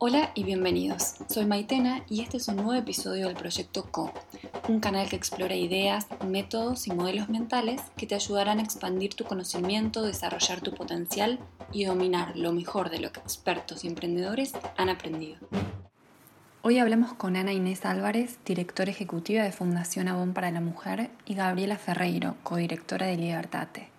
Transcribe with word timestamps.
Hola 0.00 0.30
y 0.36 0.44
bienvenidos. 0.44 1.16
Soy 1.28 1.44
Maitena 1.44 2.04
y 2.08 2.20
este 2.20 2.36
es 2.36 2.46
un 2.46 2.54
nuevo 2.54 2.74
episodio 2.74 3.26
del 3.26 3.34
Proyecto 3.34 3.90
Co, 3.90 4.12
un 4.68 4.78
canal 4.78 5.08
que 5.08 5.16
explora 5.16 5.56
ideas, 5.56 6.06
métodos 6.24 6.86
y 6.86 6.92
modelos 6.92 7.28
mentales 7.28 7.82
que 7.96 8.06
te 8.06 8.14
ayudarán 8.14 8.60
a 8.60 8.62
expandir 8.62 9.14
tu 9.14 9.24
conocimiento, 9.24 10.04
desarrollar 10.04 10.60
tu 10.60 10.72
potencial 10.72 11.40
y 11.72 11.82
dominar 11.82 12.36
lo 12.36 12.52
mejor 12.52 12.90
de 12.90 13.00
lo 13.00 13.10
que 13.10 13.18
expertos 13.18 13.82
y 13.82 13.88
emprendedores 13.88 14.52
han 14.76 14.88
aprendido. 14.88 15.38
Hoy 16.62 16.78
hablamos 16.78 17.14
con 17.14 17.34
Ana 17.34 17.52
Inés 17.52 17.84
Álvarez, 17.84 18.38
directora 18.44 18.92
ejecutiva 18.92 19.42
de 19.42 19.50
Fundación 19.50 20.06
Avon 20.06 20.32
para 20.32 20.52
la 20.52 20.60
Mujer, 20.60 21.10
y 21.26 21.34
Gabriela 21.34 21.76
Ferreiro, 21.76 22.36
codirectora 22.44 23.06
de 23.06 23.16
Libertate. 23.16 23.90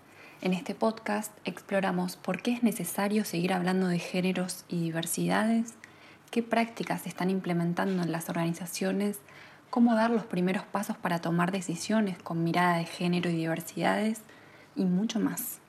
En 0.42 0.54
este 0.54 0.74
podcast 0.74 1.34
exploramos 1.44 2.16
por 2.16 2.42
qué 2.42 2.54
es 2.54 2.64
necesario 2.64 3.26
seguir 3.26 3.52
hablando 3.52 3.90
de 3.90 4.00
géneros 4.00 4.64
y 4.70 4.80
diversidades, 4.80 5.74
qué 6.30 6.44
prácticas 6.44 7.02
se 7.02 7.10
están 7.10 7.30
implementando 7.30 8.04
en 8.04 8.12
las 8.12 8.30
organizaciones, 8.30 9.20
cómo 9.70 9.96
dar 9.96 10.12
los 10.12 10.26
primeros 10.26 10.64
pasos 10.64 10.98
para 10.98 11.20
tomar 11.20 11.52
decisiones 11.52 12.18
con 12.22 12.44
mirada 12.44 12.78
de 12.78 12.86
género 12.86 13.30
y 13.30 13.36
diversidades 13.36 14.22
y 14.76 14.86
mucho 14.86 15.20
más. 15.20 15.60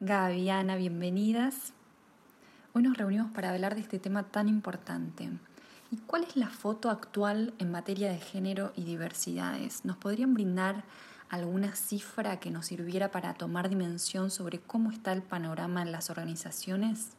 Gaby, 0.00 0.50
Ana, 0.50 0.76
bienvenidas. 0.76 1.72
Hoy 2.72 2.82
nos 2.82 2.96
reunimos 2.96 3.30
para 3.32 3.50
hablar 3.50 3.74
de 3.74 3.80
este 3.80 3.98
tema 3.98 4.24
tan 4.24 4.48
importante. 4.48 5.30
¿Y 5.90 5.96
cuál 5.96 6.24
es 6.24 6.36
la 6.36 6.48
foto 6.48 6.90
actual 6.90 7.54
en 7.58 7.70
materia 7.70 8.10
de 8.10 8.18
género 8.18 8.72
y 8.76 8.84
diversidades? 8.84 9.84
¿Nos 9.84 9.96
podrían 9.96 10.34
brindar 10.34 10.84
alguna 11.30 11.74
cifra 11.74 12.38
que 12.40 12.50
nos 12.50 12.66
sirviera 12.66 13.10
para 13.10 13.34
tomar 13.34 13.68
dimensión 13.68 14.30
sobre 14.30 14.60
cómo 14.60 14.90
está 14.90 15.12
el 15.12 15.22
panorama 15.22 15.82
en 15.82 15.92
las 15.92 16.10
organizaciones? 16.10 17.12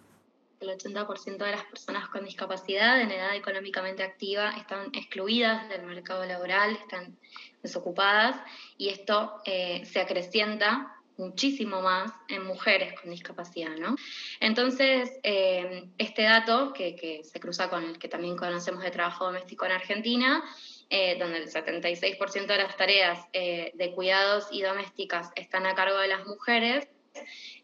El 0.59 0.69
80% 0.69 1.37
de 1.37 1.51
las 1.51 1.63
personas 1.65 2.09
con 2.09 2.25
discapacidad 2.25 2.99
en 2.99 3.11
edad 3.11 3.35
económicamente 3.35 4.03
activa 4.03 4.51
están 4.57 4.89
excluidas 4.93 5.69
del 5.69 5.83
mercado 5.83 6.25
laboral, 6.25 6.73
están 6.73 7.17
desocupadas 7.63 8.35
y 8.77 8.89
esto 8.89 9.41
eh, 9.45 9.85
se 9.85 10.01
acrecienta 10.01 10.95
muchísimo 11.17 11.81
más 11.81 12.11
en 12.29 12.45
mujeres 12.45 12.93
con 12.99 13.11
discapacidad, 13.11 13.75
¿no? 13.75 13.95
Entonces, 14.39 15.11
eh, 15.23 15.89
este 15.97 16.23
dato 16.23 16.71
que, 16.71 17.21
se 17.23 17.39
cruza 17.41 17.69
con 17.69 17.83
el 17.83 17.99
que 17.99 18.07
también 18.07 18.37
conocemos 18.37 18.83
de 18.83 18.91
trabajo 18.91 19.25
doméstico 19.25 19.65
en 19.65 19.73
Argentina, 19.73 20.43
eh, 20.89 21.17
donde 21.19 21.39
el 21.39 21.49
76% 21.49 22.47
de 22.47 22.57
las 22.57 22.77
tareas 22.77 23.19
de 23.33 23.91
cuidados 23.93 24.47
y 24.51 24.61
domésticas 24.61 25.29
están 25.35 25.65
a 25.65 25.75
cargo 25.75 25.97
de 25.97 26.07
las 26.07 26.25
mujeres, 26.25 26.87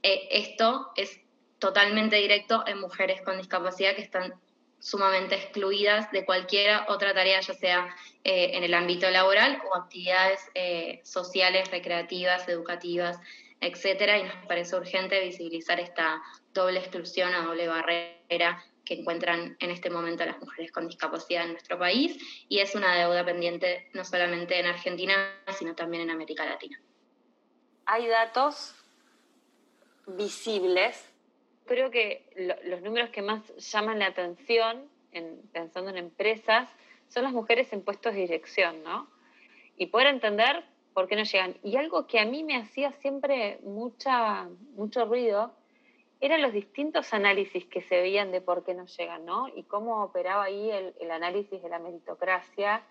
esto 0.03 0.91
es 0.97 1.24
totalmente 1.59 2.17
directo 2.17 2.63
en 2.67 2.79
mujeres 2.79 3.21
con 3.21 3.37
discapacidad 3.37 3.95
que 3.95 4.01
están 4.01 4.33
sumamente 4.79 5.35
excluidas 5.35 6.11
de 6.11 6.25
cualquier 6.25 6.81
otra 6.89 7.13
tarea, 7.13 7.39
ya 7.39 7.53
sea 7.53 7.95
eh, 8.23 8.51
en 8.53 8.63
el 8.63 8.73
ámbito 8.73 9.09
laboral 9.09 9.59
o 9.67 9.75
actividades 9.75 10.39
eh, 10.53 11.01
sociales, 11.03 11.71
recreativas, 11.71 12.47
educativas, 12.47 13.19
etcétera, 13.61 14.19
y 14.19 14.23
nos 14.23 14.45
parece 14.45 14.75
urgente 14.75 15.19
visibilizar 15.21 15.79
esta 15.79 16.21
doble 16.53 16.79
exclusión 16.79 17.33
o 17.33 17.45
doble 17.45 17.67
barrera 17.67 18.63
que 18.83 18.93
encuentran 18.93 19.57
en 19.59 19.71
este 19.71 19.89
momento 19.89 20.23
las 20.23 20.39
mujeres 20.39 20.71
con 20.71 20.87
discapacidad 20.87 21.45
en 21.45 21.53
nuestro 21.53 21.79
país, 21.79 22.17
y 22.47 22.59
es 22.59 22.75
una 22.75 22.95
deuda 22.95 23.25
pendiente 23.25 23.89
no 23.93 24.05
solamente 24.05 24.59
en 24.59 24.67
Argentina, 24.67 25.33
sino 25.57 25.73
también 25.73 26.03
en 26.03 26.11
América 26.11 26.45
Latina. 26.45 26.79
Hay 27.87 28.07
datos 28.07 28.75
visibles 30.05 31.11
creo 31.65 31.91
que 31.91 32.29
los 32.63 32.81
números 32.81 33.09
que 33.09 33.21
más 33.21 33.41
llaman 33.57 33.99
la 33.99 34.07
atención, 34.07 34.89
pensando 35.51 35.89
en 35.91 35.97
empresas, 35.97 36.69
son 37.07 37.23
las 37.23 37.33
mujeres 37.33 37.71
en 37.73 37.81
puestos 37.81 38.13
de 38.13 38.21
dirección, 38.21 38.83
¿no? 38.83 39.07
Y 39.77 39.87
poder 39.87 40.07
entender 40.07 40.63
por 40.93 41.07
qué 41.07 41.15
no 41.15 41.23
llegan. 41.23 41.57
Y 41.63 41.75
algo 41.75 42.07
que 42.07 42.19
a 42.19 42.25
mí 42.25 42.43
me 42.43 42.55
hacía 42.55 42.91
siempre 42.93 43.59
mucha, 43.63 44.49
mucho 44.75 45.05
ruido 45.05 45.53
eran 46.21 46.41
los 46.41 46.53
distintos 46.53 47.13
análisis 47.13 47.65
que 47.65 47.81
se 47.81 47.99
veían 48.01 48.31
de 48.31 48.41
por 48.41 48.63
qué 48.63 48.73
no 48.73 48.85
llegan, 48.85 49.25
¿no? 49.25 49.47
Y 49.49 49.63
cómo 49.63 50.03
operaba 50.03 50.45
ahí 50.45 50.71
el, 50.71 51.11
análisis 51.11 51.61
de 51.61 51.69
la 51.69 51.79
meritocracia, 51.79 52.83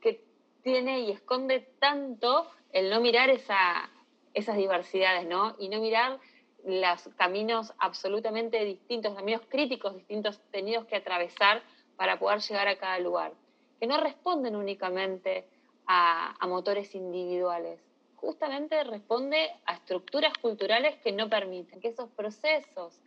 que 0.00 0.22
tiene 0.62 1.00
y 1.00 1.10
esconde 1.10 1.60
tanto 1.78 2.46
el 2.72 2.90
no 2.90 3.00
mirar 3.00 3.30
esa, 3.30 3.90
esas 4.34 4.56
diversidades, 4.56 5.26
¿no? 5.26 5.56
Y 5.58 5.70
no 5.70 5.80
mirar 5.80 6.20
los 6.64 7.08
caminos 7.16 7.72
absolutamente 7.78 8.64
distintos, 8.64 9.14
caminos 9.14 9.42
críticos 9.48 9.96
distintos 9.96 10.40
tenidos 10.50 10.86
que 10.86 10.96
atravesar 10.96 11.62
para 11.96 12.18
poder 12.18 12.40
llegar 12.40 12.68
a 12.68 12.78
cada 12.78 12.98
lugar, 12.98 13.32
que 13.80 13.86
no 13.86 13.98
responden 13.98 14.56
únicamente 14.56 15.46
a, 15.86 16.36
motores 16.46 16.94
individuales, 16.94 17.80
justamente 18.16 18.82
responde 18.84 19.50
a 19.66 19.74
estructuras 19.74 20.32
culturales 20.38 20.96
que 21.02 21.12
no 21.12 21.28
permiten 21.28 21.80
que 21.80 21.88
esos 21.88 22.08
procesos 22.10 22.98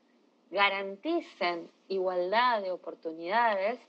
garanticen 0.51 1.69
igualdad 1.87 2.61
de 2.61 2.71
oportunidades, 2.71 3.79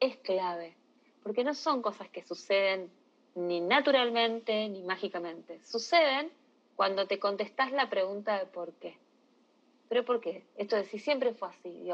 es 0.00 0.16
clave, 0.18 0.76
porque 1.22 1.44
no 1.44 1.54
son 1.54 1.82
cosas 1.82 2.08
que 2.08 2.22
suceden 2.22 2.90
ni 3.34 3.60
naturalmente 3.60 4.68
ni 4.68 4.82
mágicamente, 4.82 5.64
suceden 5.64 6.32
cuando 6.74 7.06
te 7.06 7.18
contestas 7.18 7.72
la 7.72 7.90
pregunta 7.90 8.38
de 8.38 8.46
por 8.46 8.72
qué. 8.74 8.96
¿Pero 9.90 10.04
por 10.04 10.20
qué? 10.20 10.44
Esto 10.56 10.76
de 10.76 10.84
si 10.84 11.00
siempre 11.00 11.34
fue 11.34 11.48
así, 11.48 11.90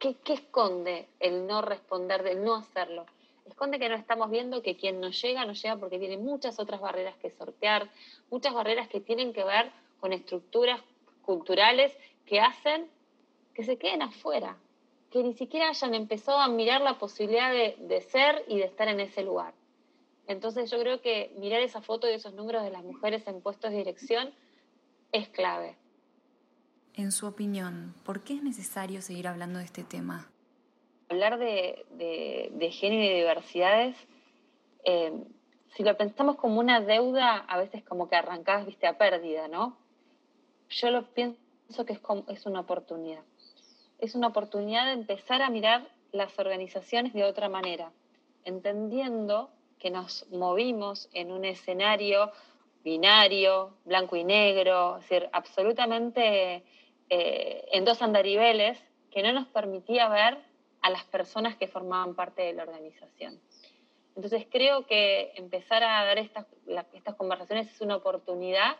¿qué, 0.00 0.16
esconde 0.26 1.06
el 1.20 1.46
no 1.46 1.62
responder, 1.62 2.26
el 2.26 2.42
no 2.42 2.56
hacerlo? 2.56 3.06
Esconde 3.46 3.78
que 3.78 3.88
no 3.88 3.94
estamos 3.94 4.28
viendo 4.28 4.60
que 4.60 4.76
quien 4.76 5.00
no 5.00 5.10
llega, 5.10 5.44
no 5.44 5.52
llega 5.52 5.76
porque 5.76 6.00
tiene 6.00 6.18
muchas 6.18 6.58
otras 6.58 6.80
barreras 6.80 7.16
que 7.18 7.30
sortear, 7.30 7.88
muchas 8.28 8.52
barreras 8.52 8.88
que 8.88 9.00
tienen 9.00 9.32
que 9.32 9.44
ver 9.44 9.70
con 10.00 10.12
estructuras 10.12 10.80
culturales 11.22 11.96
que 12.26 12.40
hacen 12.40 12.90
que 13.54 13.62
se 13.62 13.78
queden 13.78 14.02
afuera, 14.02 14.56
que 15.12 15.22
ni 15.22 15.34
siquiera 15.34 15.68
hayan 15.68 15.94
empezado 15.94 16.38
a 16.38 16.48
mirar 16.48 16.80
la 16.80 16.98
posibilidad 16.98 17.52
de, 17.52 17.76
de, 17.78 18.00
ser 18.00 18.44
y 18.48 18.58
de 18.58 18.64
estar 18.64 18.88
en 18.88 18.98
ese 18.98 19.22
lugar. 19.22 19.54
Entonces 20.26 20.68
yo 20.68 20.80
creo 20.80 21.00
que 21.00 21.32
mirar 21.38 21.60
esa 21.60 21.82
foto 21.82 22.10
y 22.10 22.14
esos 22.14 22.34
números 22.34 22.64
de 22.64 22.70
las 22.70 22.82
mujeres 22.82 23.24
en 23.28 23.40
puestos 23.40 23.70
de 23.70 23.76
dirección 23.76 24.34
es 25.12 25.28
clave. 25.28 25.76
En 26.94 27.12
su 27.12 27.26
opinión, 27.26 27.94
¿por 28.04 28.22
qué 28.22 28.34
es 28.34 28.42
necesario 28.42 29.00
seguir 29.00 29.28
hablando 29.28 29.58
de 29.58 29.64
este 29.64 29.84
tema? 29.84 30.28
Hablar 31.08 31.38
de, 31.38 32.70
género 32.72 33.04
y 33.04 33.16
diversidades, 33.16 33.96
eh, 34.84 35.12
si 35.76 35.82
lo 35.82 35.96
pensamos 35.96 36.36
como 36.36 36.58
una 36.60 36.80
deuda, 36.80 37.36
a 37.36 37.58
veces 37.58 37.82
como 37.84 38.08
que 38.08 38.16
arrancás, 38.16 38.66
viste, 38.66 38.86
a 38.86 38.98
pérdida, 38.98 39.48
¿no? 39.48 39.76
Yo 40.68 40.90
lo 40.90 41.04
pienso 41.14 41.84
que 41.86 41.92
es, 41.92 42.00
es 42.28 42.46
una 42.46 42.60
oportunidad. 42.60 43.22
Es 43.98 44.14
una 44.14 44.28
oportunidad 44.28 44.86
de 44.86 44.92
empezar 44.92 45.42
a 45.42 45.50
mirar 45.50 45.88
las 46.12 46.38
organizaciones 46.38 47.12
de 47.12 47.24
otra 47.24 47.48
manera, 47.48 47.92
entendiendo 48.44 49.50
que 49.78 49.90
nos 49.90 50.26
movimos 50.30 51.08
en 51.12 51.30
un 51.30 51.44
escenario 51.44 52.32
binario, 52.82 53.74
blanco 53.84 54.16
y 54.16 54.24
negro, 54.24 54.96
es 54.96 55.08
decir, 55.08 55.28
absolutamente 55.32 56.64
eh, 57.10 57.68
en 57.72 57.84
dos 57.84 58.02
andariveles 58.02 58.82
que 59.10 59.22
no 59.22 59.32
nos 59.32 59.46
permitía 59.48 60.08
ver 60.08 60.38
a 60.80 60.90
las 60.90 61.04
personas 61.04 61.56
que 61.56 61.66
formaban 61.66 62.14
parte 62.14 62.42
de 62.42 62.54
la 62.54 62.62
organización. 62.62 63.40
Entonces 64.16 64.46
creo 64.50 64.86
que 64.86 65.32
empezar 65.36 65.82
a 65.82 66.04
dar 66.04 66.18
estas, 66.18 66.46
estas 66.92 67.14
conversaciones 67.16 67.70
es 67.70 67.80
una 67.80 67.96
oportunidad 67.96 68.76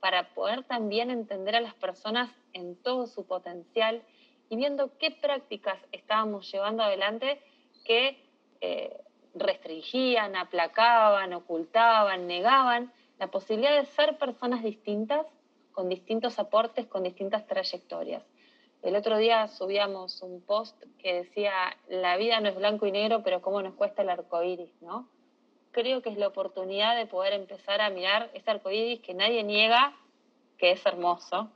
para 0.00 0.34
poder 0.34 0.64
también 0.64 1.10
entender 1.10 1.56
a 1.56 1.60
las 1.60 1.74
personas 1.74 2.30
en 2.52 2.76
todo 2.76 3.06
su 3.06 3.26
potencial 3.26 4.02
y 4.48 4.56
viendo 4.56 4.96
qué 4.98 5.10
prácticas 5.10 5.78
estábamos 5.92 6.50
llevando 6.52 6.82
adelante 6.82 7.40
que 7.84 8.18
eh, 8.60 8.96
restringían, 9.34 10.36
aplacaban, 10.36 11.32
ocultaban, 11.32 12.26
negaban 12.26 12.92
la 13.18 13.28
posibilidad 13.28 13.76
de 13.78 13.86
ser 13.86 14.18
personas 14.18 14.62
distintas 14.62 15.26
con 15.74 15.88
distintos 15.88 16.38
aportes, 16.38 16.86
con 16.86 17.02
distintas 17.02 17.46
trayectorias. 17.46 18.22
El 18.82 18.96
otro 18.96 19.18
día 19.18 19.48
subíamos 19.48 20.22
un 20.22 20.40
post 20.42 20.80
que 20.98 21.14
decía, 21.14 21.52
la 21.88 22.16
vida 22.16 22.40
no 22.40 22.48
es 22.48 22.54
blanco 22.54 22.86
y 22.86 22.92
negro, 22.92 23.22
pero 23.22 23.42
cómo 23.42 23.60
nos 23.60 23.74
cuesta 23.74 24.02
el 24.02 24.10
arco 24.10 24.42
iris, 24.42 24.70
¿no? 24.80 25.08
Creo 25.72 26.02
que 26.02 26.10
es 26.10 26.16
la 26.16 26.28
oportunidad 26.28 26.96
de 26.96 27.06
poder 27.06 27.32
empezar 27.32 27.80
a 27.80 27.90
mirar 27.90 28.30
ese 28.34 28.50
arco 28.50 28.70
iris 28.70 29.00
que 29.00 29.14
nadie 29.14 29.42
niega 29.42 29.96
que 30.58 30.70
es 30.70 30.86
hermoso 30.86 31.50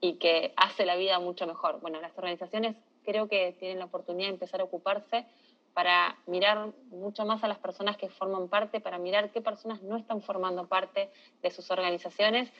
y 0.00 0.14
que 0.14 0.52
hace 0.56 0.84
la 0.84 0.96
vida 0.96 1.18
mucho 1.18 1.46
mejor. 1.46 1.80
Bueno, 1.80 2.00
las 2.00 2.16
organizaciones 2.18 2.76
creo 3.04 3.28
que 3.28 3.56
tienen 3.58 3.78
la 3.78 3.86
oportunidad 3.86 4.28
de 4.28 4.34
empezar 4.34 4.60
a 4.60 4.64
ocuparse 4.64 5.26
para 5.74 6.16
mirar 6.26 6.72
mucho 6.90 7.24
más 7.24 7.42
a 7.42 7.48
las 7.48 7.58
personas 7.58 7.96
que 7.96 8.08
forman 8.08 8.48
parte, 8.48 8.80
para 8.80 8.98
mirar 8.98 9.30
qué 9.30 9.40
personas 9.40 9.82
no 9.82 9.96
están 9.96 10.22
formando 10.22 10.66
parte 10.66 11.10
de 11.42 11.50
sus 11.50 11.70
organizaciones 11.70 12.50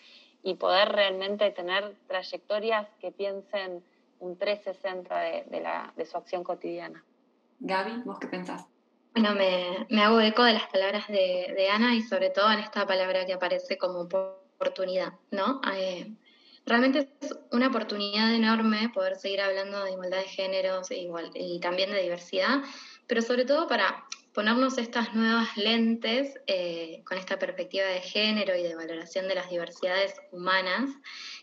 y 0.44 0.55
poder 0.55 0.91
realmente 0.91 1.50
tener 1.50 1.96
trayectorias 2.06 2.87
que 3.00 3.11
piensen 3.11 3.82
un 4.20 4.37
360 4.37 5.19
de, 5.19 5.61
la, 5.61 5.93
de 5.96 6.05
su 6.05 6.17
acción 6.17 6.44
cotidiana. 6.44 7.02
Gaby, 7.61 8.02
¿vos 8.05 8.19
qué 8.20 8.29
pensás? 8.29 8.67
Bueno, 9.14 9.35
me, 9.35 9.87
me 9.88 10.02
hago 10.02 10.20
eco 10.20 10.44
de 10.44 10.52
las 10.52 10.69
palabras 10.69 11.08
de, 11.08 11.55
de, 11.56 11.70
Ana 11.70 11.94
y 11.94 12.02
sobre 12.02 12.31
todo 12.31 12.52
en 12.52 12.58
esta 12.58 12.87
palabra 12.87 13.25
que 13.25 13.32
aparece 13.32 13.79
como 13.79 14.00
oportunidad, 14.00 15.14
¿no? 15.31 15.62
Eh, 15.75 16.12
realmente 16.67 17.08
es 17.20 17.35
una 17.50 17.69
oportunidad 17.69 18.35
enorme 18.35 18.91
poder 18.93 19.17
seguir 19.17 19.41
hablando 19.41 19.82
de 19.85 19.93
igualdad 19.93 20.19
de 20.19 20.25
géneros 20.25 20.91
e 20.91 20.99
igual, 20.99 21.31
y 21.35 21.58
también 21.61 21.91
de 21.91 22.02
diversidad, 22.02 22.62
pero 23.06 23.23
sobre 23.23 23.44
todo 23.44 23.67
para 23.67 24.05
ponernos 24.35 24.79
estas 24.79 25.15
nuevas 25.15 25.57
lentes 25.57 26.35
eh, 26.49 27.03
con 27.07 27.17
esta 27.17 27.39
perspectiva 27.39 27.87
de 27.87 28.01
género 28.01 28.57
y 28.57 28.65
de 28.65 28.75
valoración 28.75 29.29
de 29.29 29.37
las 29.37 29.49
diversidades 29.49 30.15
humanas 30.33 30.91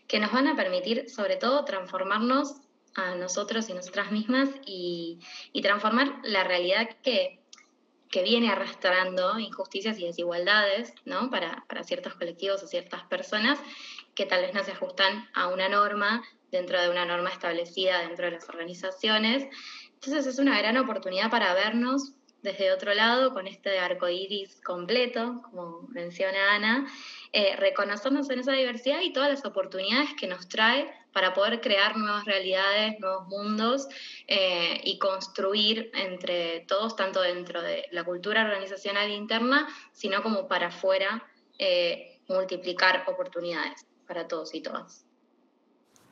que 0.06 0.20
nos 0.20 0.30
van 0.30 0.46
a 0.46 0.54
permitir 0.54 1.08
sobre 1.08 1.36
todo 1.36 1.64
transformarnos 1.64 2.56
a 2.94 3.14
nosotros 3.14 3.70
y 3.70 3.72
nosotras 3.72 4.12
mismas 4.12 4.50
y, 4.66 5.18
transformar 5.62 6.20
la 6.24 6.44
realidad 6.44 6.88
que, 7.02 7.40
viene 8.22 8.50
arrastrando 8.50 9.38
injusticias 9.38 9.98
y 9.98 10.04
desigualdades 10.04 10.92
¿no? 11.06 11.30
para, 11.30 11.64
para 11.66 11.82
ciertos 11.82 12.12
colectivos 12.12 12.62
o 12.62 12.66
ciertas 12.66 13.04
personas 13.04 13.58
que 14.14 14.26
tal 14.26 14.42
vez 14.42 14.52
no 14.52 14.62
se 14.62 14.72
ajustan 14.72 15.30
a 15.32 15.48
una 15.48 15.70
norma 15.70 16.22
dentro 16.50 16.78
de 16.78 16.90
una 16.90 17.06
norma 17.06 17.30
establecida 17.30 18.00
dentro 18.00 18.26
de 18.26 18.32
las 18.32 18.46
organizaciones. 18.50 19.46
Entonces 19.94 20.26
es 20.26 20.38
una 20.38 20.58
gran 20.58 20.76
oportunidad 20.76 21.30
para 21.30 21.54
vernos 21.54 22.12
desde 22.42 22.72
otro 22.72 22.92
lado, 22.92 23.32
con 23.32 23.46
este 23.46 23.78
arco 23.78 24.08
iris 24.08 24.60
completo, 24.62 25.40
como 25.42 25.82
menciona 25.88 26.54
Ana, 26.54 26.86
eh, 27.32 27.56
en 28.30 28.38
esa 28.40 28.52
diversidad 28.52 29.00
y 29.00 29.12
todas 29.12 29.30
las 29.30 29.44
oportunidades 29.44 30.10
que 30.18 30.26
nos 30.26 30.48
trae 30.48 30.92
para 31.12 31.34
poder 31.34 31.60
crear 31.60 31.96
nuevas 31.96 32.24
realidades, 32.24 32.98
nuevos 32.98 33.28
mundos 33.28 33.88
eh, 34.26 34.80
y 34.84 34.98
construir 34.98 35.90
entre 35.94 36.60
todos, 36.60 36.96
tanto 36.96 37.20
dentro 37.20 37.62
de 37.62 37.86
la 37.92 38.02
cultura 38.04 38.42
organizacional 38.42 39.10
interna, 39.10 39.68
sino 39.92 40.22
como 40.22 40.48
para 40.48 40.68
afuera, 40.68 41.24
eh, 41.58 42.20
multiplicar 42.28 43.04
oportunidades 43.06 43.86
para 44.06 44.26
todos 44.26 44.54
y 44.54 44.62
todas. 44.62 45.04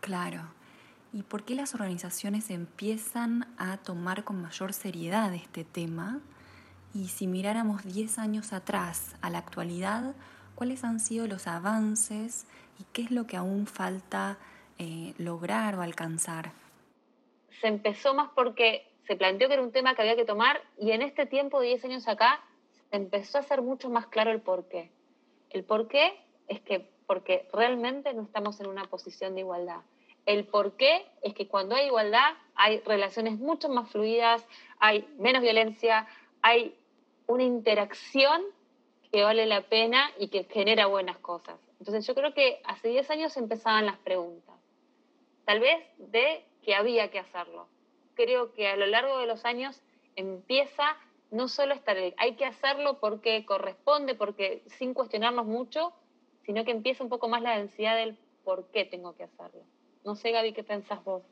Claro. 0.01 0.60
¿Y 1.13 1.25
por 1.25 1.45
qué 1.45 1.57
las 1.57 1.75
organizaciones 1.75 2.51
empiezan 2.51 3.53
a 3.59 3.79
tomar 3.79 4.23
con 4.23 4.41
mayor 4.41 4.73
seriedad 4.73 5.35
este 5.35 5.65
tema? 5.65 6.21
Y 6.95 7.09
si 7.09 7.27
miráramos 7.27 7.85
10 7.85 8.21
años 8.21 8.53
atrás 8.53 9.17
a 9.21 9.29
la 9.29 9.39
actualidad, 9.39 10.15
¿cuáles 10.55 10.85
han 10.85 11.01
sido 11.01 11.27
los 11.27 11.49
avances 11.49 12.47
y 12.79 12.85
qué 12.93 13.03
es 13.03 13.11
lo 13.11 13.27
que 13.27 13.37
aún 13.37 13.67
falta 13.67 14.39
eh, 14.79 15.15
lograr 15.19 15.75
o 15.75 15.83
alcanzar? 15.83 16.53
Se 17.61 17.67
empezó 17.67 18.15
más 18.15 18.31
porque 18.37 18.87
se 19.09 19.17
planteó 19.17 19.49
que 19.49 19.55
era 19.55 19.63
un 19.63 19.73
tema 19.73 19.97
que 19.97 20.03
había 20.03 20.15
que 20.15 20.25
tomar 20.25 20.63
y 20.79 20.93
en 20.93 21.03
este 21.03 21.27
tiempo, 21.27 21.61
10 21.61 21.85
años 21.87 22.07
acá, 22.07 22.41
se 22.89 22.97
empezó 22.97 23.39
a 23.39 23.41
hacer 23.41 23.63
mucho 23.63 23.91
más 23.91 24.07
claro 24.07 24.31
el 24.31 24.41
por 24.41 24.69
qué. 24.69 24.93
El 25.51 25.65
por 25.65 25.89
qué 25.89 26.21
es 26.47 26.61
que 26.61 26.89
porque 27.09 27.49
realmente 27.53 28.15
no 28.15 28.23
estamos 28.23 28.61
en 28.61 28.69
una 28.69 28.85
posición 28.85 29.35
de 29.35 29.41
igualdad 29.41 29.81
el 30.27 30.45
por 30.47 30.77
qué 30.77 31.07
es 31.23 31.35
que 31.35 31.49
cuando 31.49 31.75
hay 31.75 31.87
igualdad 31.87 32.35
hay 32.55 32.81
relaciones 32.81 33.39
mucho 33.39 33.69
más 33.69 33.91
fluidas, 33.91 34.47
hay 34.79 35.09
menos 35.19 35.43
violencia, 35.43 36.07
hay 36.43 36.77
una 37.27 37.43
interacción 37.43 38.43
que 39.11 39.23
vale 39.23 39.47
la 39.47 39.63
pena 39.63 40.11
y 40.19 40.29
que 40.29 40.45
genera 40.45 40.87
buenas 40.87 41.19
cosas. 41.19 41.59
Entonces 41.79 42.07
yo 42.07 42.15
creo 42.15 42.35
que 42.35 42.61
hace 42.65 42.89
10 42.89 43.11
años 43.11 43.37
empezaban 43.37 43.87
las 43.87 43.99
preguntas, 43.99 44.55
tal 45.45 45.61
vez 45.61 45.83
de 45.97 46.45
que 46.63 46.75
había 46.75 47.11
que 47.11 47.19
hacerlo. 47.19 47.67
Creo 48.15 48.53
que 48.53 48.69
a 48.69 48.77
lo 48.77 48.87
largo 48.87 49.19
de 49.19 49.27
los 49.27 49.45
años 49.45 49.81
empieza 50.17 50.97
no 51.31 51.49
solo 51.49 51.75
estar, 51.75 51.97
hay 52.17 52.35
que 52.35 52.45
hacerlo 52.45 52.99
porque 53.01 53.47
corresponde, 53.47 54.15
porque 54.15 54.63
sin 54.67 54.95
cuestionarnos 54.95 55.47
mucho, 55.47 55.93
sino 56.45 56.65
que 56.65 56.73
empieza 56.73 57.05
un 57.05 57.11
poco 57.11 57.29
más 57.29 57.43
la 57.43 57.57
densidad 57.57 57.97
del 57.97 58.19
por 58.45 58.67
qué 58.71 58.85
tengo 58.85 59.15
que 59.15 59.25
hacerlo. 59.25 59.63
No 60.05 60.15
sé, 60.15 60.33
Gaby, 60.33 60.53
¿qué 60.53 60.65
pensás 60.65 61.03
vos? 61.05 61.23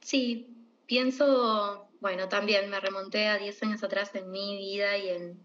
Sí, 0.00 0.54
pienso, 0.86 1.88
bueno, 2.00 2.28
también 2.28 2.68
me 2.68 2.80
remonté 2.80 3.26
a 3.28 3.38
10 3.38 3.62
años 3.62 3.82
atrás 3.82 4.14
en 4.14 4.30
mi 4.30 4.56
vida 4.56 4.98
y 4.98 5.08
en, 5.08 5.44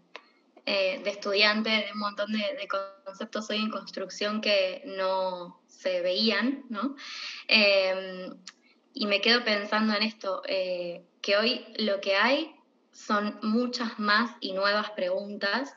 eh, 0.66 1.00
de 1.02 1.10
estudiante 1.10 1.70
de 1.70 1.86
un 1.94 1.98
montón 2.00 2.32
de, 2.32 2.68
conceptos 3.04 3.48
hoy 3.50 3.58
en 3.58 3.70
construcción 3.70 4.40
que 4.40 4.82
no 4.84 5.62
se 5.66 6.02
veían, 6.02 6.64
¿no? 6.68 6.94
Em, 7.48 8.36
y 8.92 9.06
me 9.06 9.20
quedo 9.20 9.44
pensando 9.44 9.94
en 9.94 10.02
esto, 10.02 10.42
eh, 10.46 11.04
que 11.22 11.36
hoy 11.36 11.64
lo 11.78 12.00
que 12.00 12.16
hay 12.16 12.54
son 12.92 13.38
muchas 13.42 13.98
más 13.98 14.36
y 14.40 14.52
nuevas 14.52 14.90
preguntas. 14.90 15.74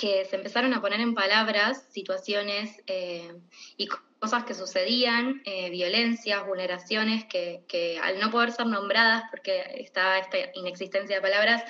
Que 0.00 0.24
se 0.24 0.36
empezaron 0.36 0.72
a 0.72 0.80
poner 0.80 0.98
en 1.00 1.14
palabras 1.14 1.84
situaciones 1.90 2.82
eh, 2.86 3.34
y 3.76 3.86
cosas 4.18 4.44
que 4.44 4.54
sucedían, 4.54 5.42
eh, 5.44 5.68
violencias, 5.68 6.46
vulneraciones 6.46 7.26
que, 7.26 8.00
al 8.02 8.18
no 8.18 8.30
poder 8.30 8.50
ser 8.50 8.64
nombradas, 8.64 9.24
porque 9.30 9.62
estaba 9.76 10.16
esta 10.16 10.38
inexistencia 10.54 11.16
de 11.16 11.20
palabras, 11.20 11.62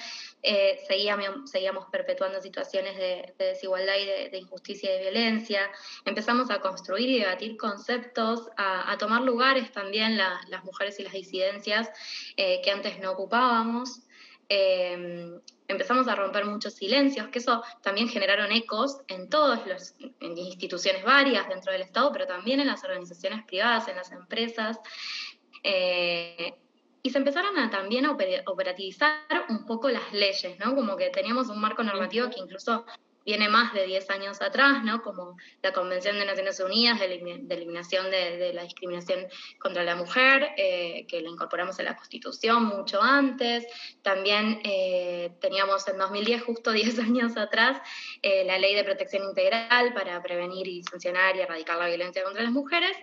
eh, 0.44 0.78
seguíamos, 0.86 1.50
seguíamos, 1.50 1.86
perpetuando 1.90 2.40
situaciones 2.40 2.96
de, 2.96 3.34
desigualdad 3.36 3.96
y 3.96 4.30
de, 4.30 4.38
injusticia 4.38 4.94
y 4.94 4.98
de 4.98 5.10
violencia. 5.10 5.68
Empezamos 6.04 6.52
a 6.52 6.60
construir 6.60 7.10
y 7.10 7.18
debatir 7.18 7.56
conceptos, 7.56 8.48
a, 8.56 8.96
tomar 8.96 9.22
lugares 9.22 9.72
también 9.72 10.16
las 10.16 10.62
mujeres 10.62 11.00
y 11.00 11.02
las 11.02 11.14
disidencias 11.14 11.90
que 12.36 12.70
antes 12.70 13.00
no 13.00 13.10
ocupábamos 13.10 14.02
empezamos 14.50 16.08
a 16.08 16.16
romper 16.16 16.44
muchos 16.44 16.74
silencios, 16.74 17.28
que 17.28 17.38
eso 17.38 17.62
también 17.82 18.08
generaron 18.08 18.50
ecos 18.50 18.98
en 19.06 19.28
todas 19.28 19.64
las 19.66 19.94
instituciones 20.20 21.04
varias 21.04 21.48
dentro 21.48 21.72
del 21.72 21.82
Estado, 21.82 22.10
pero 22.12 22.26
también 22.26 22.60
en 22.60 22.66
las 22.66 22.82
organizaciones 22.82 23.44
privadas, 23.44 23.86
en 23.88 23.96
las 23.96 24.10
empresas. 24.10 24.78
Eh, 25.62 26.54
y 27.02 27.10
se 27.10 27.18
empezaron 27.18 27.56
a, 27.58 27.70
también 27.70 28.04
a 28.04 28.12
operativizar 28.12 29.46
un 29.48 29.64
poco 29.64 29.88
las 29.88 30.12
leyes, 30.12 30.58
¿no? 30.58 30.74
Como 30.74 30.96
que 30.96 31.08
teníamos 31.10 31.48
un 31.48 31.60
marco 31.60 31.82
normativo 31.82 32.28
que 32.28 32.40
incluso 32.40 32.84
viene 33.24 33.48
más 33.48 33.72
de 33.74 33.86
10 33.86 34.10
años 34.10 34.40
atrás, 34.40 34.82
¿no? 34.84 35.02
como 35.02 35.36
la 35.62 35.72
Convención 35.72 36.18
de 36.18 36.24
Naciones 36.24 36.58
Unidas 36.60 36.98
de, 36.98 37.06
Eliminación 37.50 38.10
de, 38.10 38.52
la 38.54 38.62
Discriminación 38.62 39.26
contra 39.58 39.84
la 39.84 39.96
Mujer, 39.96 40.50
eh, 40.56 41.06
que 41.08 41.20
la 41.20 41.28
incorporamos 41.28 41.78
en 41.78 41.86
la 41.86 41.96
Constitución 41.96 42.64
mucho 42.64 43.02
antes. 43.02 43.66
También 44.02 44.60
eh, 44.64 45.32
teníamos 45.40 45.86
en 45.88 45.98
2010, 45.98 46.42
justo 46.42 46.70
10 46.72 46.98
años 47.00 47.36
atrás, 47.36 47.80
eh, 48.22 48.44
la 48.44 48.58
Ley 48.58 48.74
de 48.74 48.84
Protección 48.84 49.24
Integral 49.24 49.92
para 49.94 50.22
prevenir 50.22 50.66
y 50.66 50.82
sancionar 50.82 51.36
y 51.36 51.40
erradicar 51.40 51.78
la 51.78 51.86
violencia 51.86 52.22
contra 52.22 52.42
las 52.42 52.52
mujeres. 52.52 52.96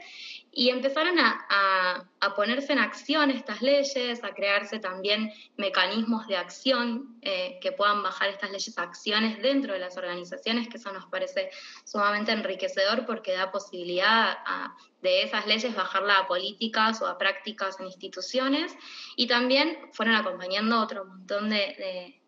Y 0.59 0.71
empezaron 0.71 1.19
a, 1.19 2.09
ponerse 2.35 2.73
en 2.73 2.79
acción 2.79 3.29
estas 3.29 3.61
leyes, 3.61 4.23
a 4.23 4.33
crearse 4.33 4.79
también 4.79 5.31
mecanismos 5.55 6.25
de 6.25 6.35
acción 6.35 7.19
eh, 7.21 7.59
que 7.61 7.71
puedan 7.71 8.01
bajar 8.01 8.29
estas 8.29 8.49
leyes 8.49 8.75
a 8.79 8.81
acciones 8.81 9.39
dentro 9.43 9.73
de 9.73 9.79
las 9.79 9.97
organizaciones, 9.97 10.67
que 10.67 10.77
eso 10.77 10.91
nos 10.91 11.05
parece 11.05 11.51
sumamente 11.85 12.31
enriquecedor 12.31 13.05
porque 13.05 13.33
da 13.33 13.51
posibilidad 13.51 14.39
de 15.03 15.21
esas 15.21 15.45
leyes 15.45 15.75
bajarla 15.75 16.21
a 16.21 16.27
políticas 16.27 17.03
o 17.03 17.07
a 17.07 17.19
prácticas 17.19 17.79
en 17.79 17.85
instituciones. 17.85 18.75
Y 19.15 19.27
también 19.27 19.77
fueron 19.93 20.15
acompañando 20.15 20.81
otro 20.81 21.05
montón 21.05 21.51
de 21.51 22.19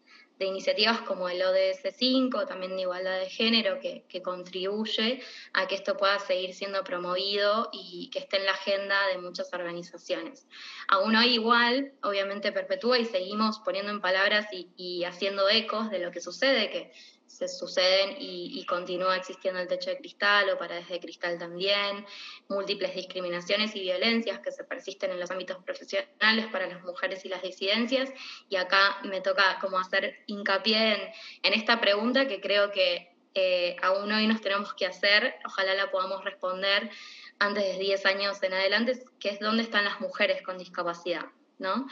iniciativas 0.45 1.01
como 1.01 1.29
el 1.29 1.41
ODS 1.41 1.95
5, 1.95 2.45
también 2.45 2.75
de 2.75 2.83
igualdad 2.83 3.19
de 3.19 3.29
género, 3.29 3.79
que, 3.79 4.21
contribuye 4.21 5.21
a 5.53 5.67
que 5.67 5.75
esto 5.75 5.95
pueda 5.97 6.19
seguir 6.19 6.53
siendo 6.53 6.83
promovido 6.83 7.69
y 7.71 8.09
que 8.11 8.19
esté 8.19 8.37
en 8.37 8.45
la 8.45 8.51
agenda 8.51 9.07
de 9.07 9.17
muchas 9.17 9.53
organizaciones. 9.53 10.47
Aún 10.87 11.15
hoy 11.15 11.33
igual, 11.35 11.93
obviamente 12.03 12.51
perpetúa 12.51 12.99
y 12.99 13.05
seguimos 13.05 13.59
poniendo 13.59 13.91
en 13.91 14.01
palabras 14.01 14.47
y, 14.51 14.69
y 14.75 15.03
haciendo 15.05 15.49
ecos 15.49 15.89
de 15.89 15.99
lo 15.99 16.11
que 16.11 16.21
sucede, 16.21 16.69
que 16.69 16.91
se 17.29 17.47
suceden 17.47 18.15
y, 18.19 18.65
continúa 18.65 19.15
existiendo 19.15 19.59
el 19.59 19.67
techo 19.67 19.91
de 19.91 19.97
cristal 19.97 20.49
o 20.49 20.57
paredes 20.57 20.89
de 20.89 20.99
cristal 20.99 21.37
también, 21.37 22.05
múltiples 22.49 22.95
discriminaciones 22.95 23.75
y 23.75 23.81
violencias 23.81 24.39
que 24.39 24.51
se 24.51 24.63
persisten 24.63 25.11
en 25.11 25.19
los 25.19 25.29
ámbitos 25.29 25.63
profesionales 25.63 26.47
para 26.51 26.67
las 26.67 26.83
mujeres 26.83 27.23
y 27.25 27.29
las 27.29 27.41
disidencias. 27.41 28.09
Y 28.49 28.55
acá 28.55 28.97
me 29.03 29.21
toca 29.21 29.59
como 29.61 29.77
hacer 29.77 30.23
hincapié 30.25 31.13
en, 31.43 31.53
esta 31.53 31.79
pregunta 31.79 32.27
que 32.27 32.41
creo 32.41 32.71
que 32.71 33.11
eh, 33.35 33.75
aún 33.81 34.11
hoy 34.11 34.25
nos 34.27 34.41
tenemos 34.41 34.73
que 34.73 34.87
hacer, 34.87 35.35
ojalá 35.45 35.75
la 35.75 35.91
podamos 35.91 36.23
responder 36.25 36.89
antes 37.37 37.63
de 37.63 37.77
10 37.77 38.05
años 38.07 38.41
en 38.41 38.53
adelante, 38.53 39.03
que 39.19 39.29
es 39.29 39.39
dónde 39.39 39.63
están 39.63 39.85
las 39.85 40.01
mujeres 40.01 40.41
con 40.41 40.57
discapacidad. 40.57 41.25
¿No? 41.59 41.87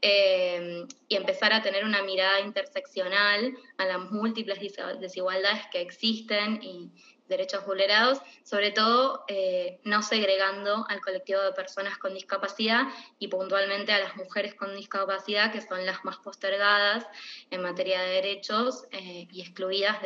Eh, 0.00 0.86
y 1.08 1.16
empezar 1.16 1.52
a 1.52 1.62
tener 1.62 1.84
una 1.84 2.02
mirada 2.02 2.40
interseccional 2.40 3.56
a 3.76 3.84
las 3.84 4.10
múltiples 4.10 4.58
desigualdades 5.00 5.62
que 5.70 5.80
existen 5.80 6.62
y, 6.62 6.90
derechos 7.28 7.64
vulnerados, 7.66 8.20
sobre 8.42 8.70
todo 8.70 9.24
eh, 9.28 9.80
no 9.84 10.02
segregando 10.02 10.86
al 10.88 11.00
colectivo 11.00 11.40
de 11.40 11.52
personas 11.52 11.98
con 11.98 12.14
discapacidad 12.14 12.84
y 13.18 13.28
puntualmente 13.28 13.92
a 13.92 14.00
las 14.00 14.16
mujeres 14.16 14.54
con 14.54 14.74
discapacidad, 14.74 15.52
que 15.52 15.60
son 15.60 15.84
las 15.86 16.04
más 16.04 16.16
postergadas 16.16 17.06
en 17.50 17.62
materia 17.62 18.00
de 18.00 18.14
derechos 18.14 18.84
eh, 18.90 19.28
y 19.30 19.42
excluidas 19.42 19.98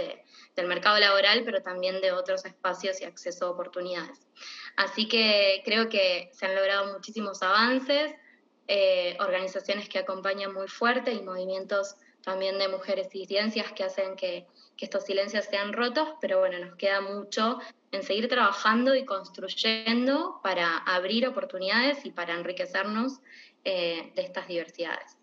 del 0.57 0.67
mercado 0.67 0.99
laboral, 0.99 1.43
pero 1.45 1.63
también 1.63 2.01
de 2.01 2.13
otros 2.13 2.45
espacios 2.45 3.01
y 3.01 3.05
acceso 3.05 3.47
a 3.47 3.51
oportunidades. 3.51 4.27
Así 4.77 5.07
que 5.07 5.63
creo 5.65 5.89
que 5.89 6.31
se 6.33 6.47
han 6.47 6.55
logrado 6.55 6.93
muchísimos 6.93 7.43
avances, 7.43 8.13
eh, 8.75 9.19
organizaciones 9.21 9.87
que 9.87 9.99
acompañan 9.99 10.55
muy 10.55 10.67
fuerte 10.67 11.13
y 11.13 11.21
movimientos 11.21 11.97
también 12.23 12.59
de 12.59 12.69
mujeres 12.69 13.09
y 13.13 13.27
ciencias 13.27 13.71
que 13.73 13.85
hacen 13.85 14.17
que, 14.17 14.47
estos 14.81 15.05
silencios 15.05 15.45
sean 15.45 15.73
rotos, 15.73 16.09
pero 16.21 16.41
bueno, 16.41 16.59
nos 16.59 16.75
queda 16.75 17.01
mucho 17.03 17.61
en 17.93 18.03
seguir 18.03 18.29
trabajando 18.29 18.97
y 18.97 19.05
construyendo 19.05 20.41
para 20.43 20.79
abrir 20.79 21.29
oportunidades 21.29 22.05
y 22.05 22.11
para 22.11 22.35
enriquecernos 22.35 23.21
eh, 23.65 24.11
de 24.17 24.23
estas 24.23 24.49
diversidades. 24.49 25.17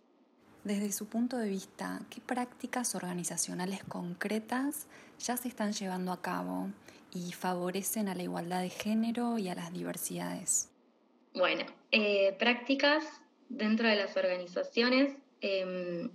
Desde 0.64 0.92
su 0.94 1.08
punto 1.08 1.38
de 1.38 1.50
vista, 1.50 2.00
¿qué 2.10 2.22
prácticas 2.22 2.96
organizacionales 2.96 3.84
concretas 3.84 4.88
ya 5.20 5.36
se 5.36 5.50
están 5.50 5.74
llevando 5.74 6.14
a 6.14 6.22
cabo 6.22 6.70
y 7.12 7.34
favorecen 7.34 8.08
a 8.08 8.16
la 8.16 8.24
igualdad 8.24 8.62
de 8.62 8.70
género 8.70 9.40
y 9.40 9.50
a 9.50 9.56
las 9.56 9.74
diversidades? 9.74 10.70
Bueno, 11.34 11.66
eh, 11.92 12.34
prácticas 12.40 13.04
dentro 13.50 13.88
de 13.88 13.96
las 13.96 14.16
organizaciones. 14.16 15.16
Em, 15.42 16.10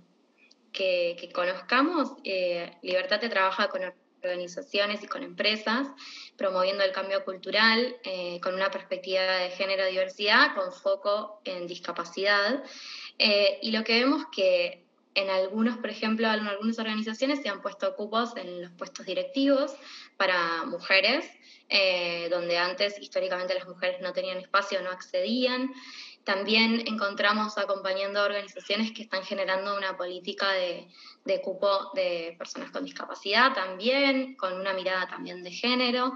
que, 0.75 1.29
conozcamos, 1.33 2.11
eh, 2.23 2.71
Libertate 2.81 3.29
trabaja 3.29 3.69
con 3.69 3.81
organizaciones 4.21 5.03
y 5.03 5.07
con 5.07 5.23
empresas, 5.23 5.87
promoviendo 6.35 6.83
el 6.83 6.91
cambio 6.91 7.23
cultural 7.23 7.95
eh, 8.03 8.39
con 8.41 8.55
una 8.55 8.71
perspectiva 8.71 9.21
de 9.21 9.51
género 9.51 9.85
diversidad, 9.85 10.55
con 10.55 10.73
foco 10.73 11.41
en 11.45 11.67
discapacidad. 11.67 12.63
Eh, 13.19 13.59
y 13.61 13.71
lo 13.71 13.83
que 13.83 13.99
vemos 14.01 14.25
que 14.35 14.83
en 15.13 15.29
algunos, 15.29 15.77
por 15.77 15.89
ejemplo, 15.89 16.27
en 16.27 16.45
algunas 16.47 16.77
organizaciones 16.77 17.41
se 17.41 17.47
han 17.47 17.61
puesto 17.61 17.95
cupos 17.95 18.35
en 18.35 18.63
los 18.63 18.71
puestos 18.71 19.05
directivos 19.05 19.73
para 20.17 20.65
mujeres, 20.65 21.25
donde 22.29 22.57
antes 22.57 22.99
históricamente 22.99 23.53
las 23.53 23.65
mujeres 23.65 24.01
no 24.01 24.11
tenían 24.11 24.37
espacio, 24.39 24.81
no 24.81 24.91
accedían. 24.91 25.71
También 26.25 26.81
encontramos 26.87 27.55
acompañando 27.59 28.23
organizaciones 28.23 28.91
que 28.91 29.03
están 29.03 29.23
generando 29.23 29.77
una 29.77 29.95
política 29.95 30.51
de, 30.53 30.87
cupo 31.43 31.91
de 31.93 32.33
personas 32.35 32.71
con 32.71 32.83
discapacidad 32.83 33.53
también, 33.53 34.35
con 34.35 34.53
una 34.53 34.73
mirada 34.73 35.07
también 35.07 35.43
de 35.43 35.51
género, 35.51 36.13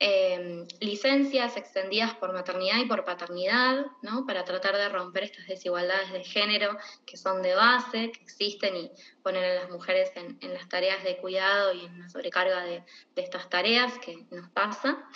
em, 0.00 0.66
licencias 0.80 1.56
extendidas 1.56 2.12
por 2.14 2.32
maternidad 2.32 2.78
y 2.78 2.86
por 2.86 3.04
paternidad, 3.04 3.86
¿no? 4.02 4.26
para 4.26 4.44
tratar 4.44 4.76
de 4.76 4.88
romper 4.88 5.24
estas 5.24 5.46
desigualdades 5.46 6.12
de 6.12 6.24
género 6.24 6.76
que 7.06 7.16
son 7.16 7.40
de 7.40 7.54
base, 7.54 8.10
que 8.10 8.20
existen 8.20 8.76
y 8.76 8.90
poner 9.22 9.44
a 9.44 9.62
las 9.62 9.70
mujeres 9.70 10.10
en, 10.16 10.38
las 10.52 10.68
tareas 10.68 11.04
de 11.04 11.18
cuidado 11.18 11.72
y 11.72 11.84
en 11.84 12.00
la 12.00 12.08
sobrecarga 12.08 12.64
de, 12.64 12.82
de 13.14 13.22
estas 13.22 13.48
tareas 13.48 13.96
que 14.00 14.26
nos 14.32 14.50
pasa. 14.50 15.08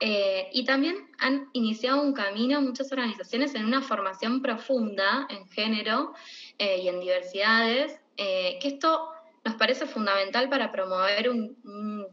Eh, 0.00 0.48
y 0.52 0.64
también 0.64 0.96
han 1.18 1.48
iniciado 1.52 2.02
un 2.02 2.12
camino 2.12 2.60
muchas 2.60 2.90
organizaciones 2.90 3.54
en 3.54 3.64
una 3.64 3.80
formación 3.80 4.42
profunda 4.42 5.26
en 5.30 5.46
género 5.48 6.14
eh, 6.58 6.80
y 6.82 6.88
en 6.88 7.00
diversidades, 7.00 8.00
eh, 8.16 8.58
que 8.60 8.68
esto 8.68 9.13
nos 9.44 9.56
parece 9.56 9.86
fundamental 9.86 10.48
para 10.48 10.72
promover 10.72 11.28
un, 11.28 11.54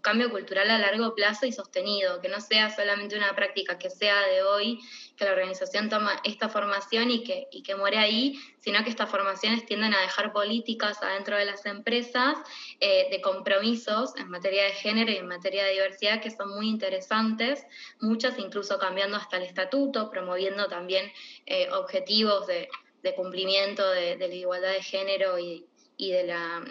cambio 0.01 0.29
cultural 0.31 0.69
a 0.69 0.79
largo 0.79 1.13
plazo 1.13 1.45
y 1.45 1.51
sostenido, 1.51 2.19
que 2.21 2.27
no 2.27 2.41
sea 2.41 2.69
solamente 2.75 3.15
una 3.15 3.35
práctica 3.35 3.77
que 3.77 3.89
sea 3.89 4.19
de 4.27 4.41
hoy, 4.41 4.79
que 5.15 5.25
la 5.25 5.31
organización 5.31 5.89
toma 5.89 6.19
esta 6.23 6.49
formación 6.49 7.11
y 7.11 7.23
que, 7.23 7.47
y 7.51 7.61
que 7.61 7.75
muere 7.75 7.99
ahí, 7.99 8.39
sino 8.59 8.83
que 8.83 8.89
estas 8.89 9.09
formaciones 9.09 9.65
tienden 9.65 9.93
a 9.93 10.01
dejar 10.01 10.33
políticas 10.33 11.01
adentro 11.03 11.37
de 11.37 11.45
las 11.45 11.65
empresas 11.65 12.37
eh, 12.79 13.07
de 13.11 13.21
compromisos 13.21 14.15
en 14.17 14.29
materia 14.29 14.63
de 14.63 14.71
género 14.71 15.11
y 15.11 15.17
en 15.17 15.27
materia 15.27 15.63
de 15.65 15.71
diversidad 15.73 16.21
que 16.21 16.31
son 16.31 16.49
muy 16.49 16.67
interesantes, 16.67 17.63
muchas 17.99 18.39
incluso 18.39 18.79
cambiando 18.79 19.17
hasta 19.17 19.37
el 19.37 19.43
estatuto, 19.43 20.09
promoviendo 20.09 20.67
también 20.67 21.11
eh, 21.45 21.69
objetivos 21.71 22.47
de, 22.47 22.67
cumplimiento 23.15 23.89
de, 23.89 24.15
de 24.17 24.27
la 24.27 24.35
igualdad 24.35 24.71
de 24.71 24.83
género 24.83 25.37
y, 25.39 25.65
y 25.97 26.11
de 26.11 26.23
la, 26.23 26.63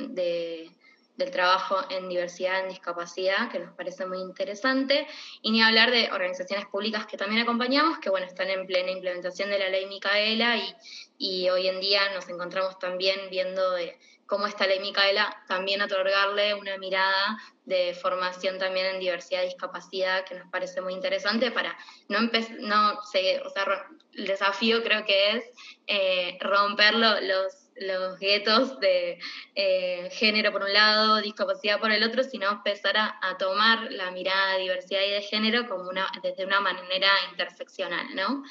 del 1.20 1.30
trabajo 1.30 1.76
en 1.90 2.08
diversidad, 2.08 2.60
en 2.60 2.70
discapacidad, 2.70 3.50
que 3.50 3.58
nos 3.58 3.74
parece 3.74 4.06
muy 4.06 4.18
interesante, 4.18 5.06
y 5.42 5.50
ni 5.50 5.62
hablar 5.62 5.90
de 5.90 6.10
organizaciones 6.12 6.66
públicas 6.66 7.06
que 7.06 7.16
también 7.16 7.42
acompañamos, 7.42 7.98
que 7.98 8.10
bueno, 8.10 8.26
están 8.26 8.48
en 8.48 8.66
plena 8.66 8.90
implementación 8.90 9.50
de 9.50 9.58
la 9.58 9.68
ley 9.68 9.86
Micaela 9.86 10.56
y, 10.56 10.74
y 11.18 11.48
hoy 11.50 11.68
en 11.68 11.80
día 11.80 12.12
nos 12.14 12.28
encontramos 12.28 12.78
también 12.78 13.28
viendo 13.30 13.72
de 13.72 13.98
cómo 14.30 14.46
esta 14.46 14.66
ley 14.66 14.78
Micaela 14.78 15.42
también 15.48 15.82
otorgarle 15.82 16.54
una 16.54 16.78
mirada 16.78 17.36
de 17.64 17.94
formación 17.94 18.58
también 18.58 18.86
en 18.86 19.00
diversidad 19.00 19.42
y 19.42 19.46
discapacidad 19.46 20.24
que 20.24 20.36
nos 20.36 20.48
parece 20.50 20.80
muy 20.80 20.94
interesante 20.94 21.50
para 21.50 21.76
no 22.08 22.18
empezar, 22.18 22.56
no 22.60 23.02
sé, 23.02 23.40
o 23.44 23.50
sea, 23.50 23.66
el 24.12 24.26
desafío 24.26 24.84
creo 24.84 25.04
que 25.04 25.36
es 25.36 25.44
eh, 25.88 26.38
romper 26.40 26.94
los 26.94 27.59
los 27.80 28.18
guetos 28.18 28.78
de 28.78 29.18
eh, 29.54 30.08
género 30.12 30.52
por 30.52 30.62
un 30.62 30.72
lado, 30.72 31.20
discapacidad 31.20 31.80
por 31.80 31.90
el 31.90 32.04
otro, 32.04 32.22
sino 32.22 32.50
empezar 32.50 32.96
a, 32.96 33.36
tomar 33.38 33.90
la 33.90 34.10
mirada 34.10 34.54
de 34.54 34.60
diversidad 34.60 35.00
y 35.06 35.10
de 35.10 35.22
género 35.22 35.66
como 35.66 35.88
una, 35.88 36.06
desde 36.22 36.44
una 36.44 36.60
manera 36.60 37.08
interseccional, 37.30 38.14
¿no? 38.14 38.44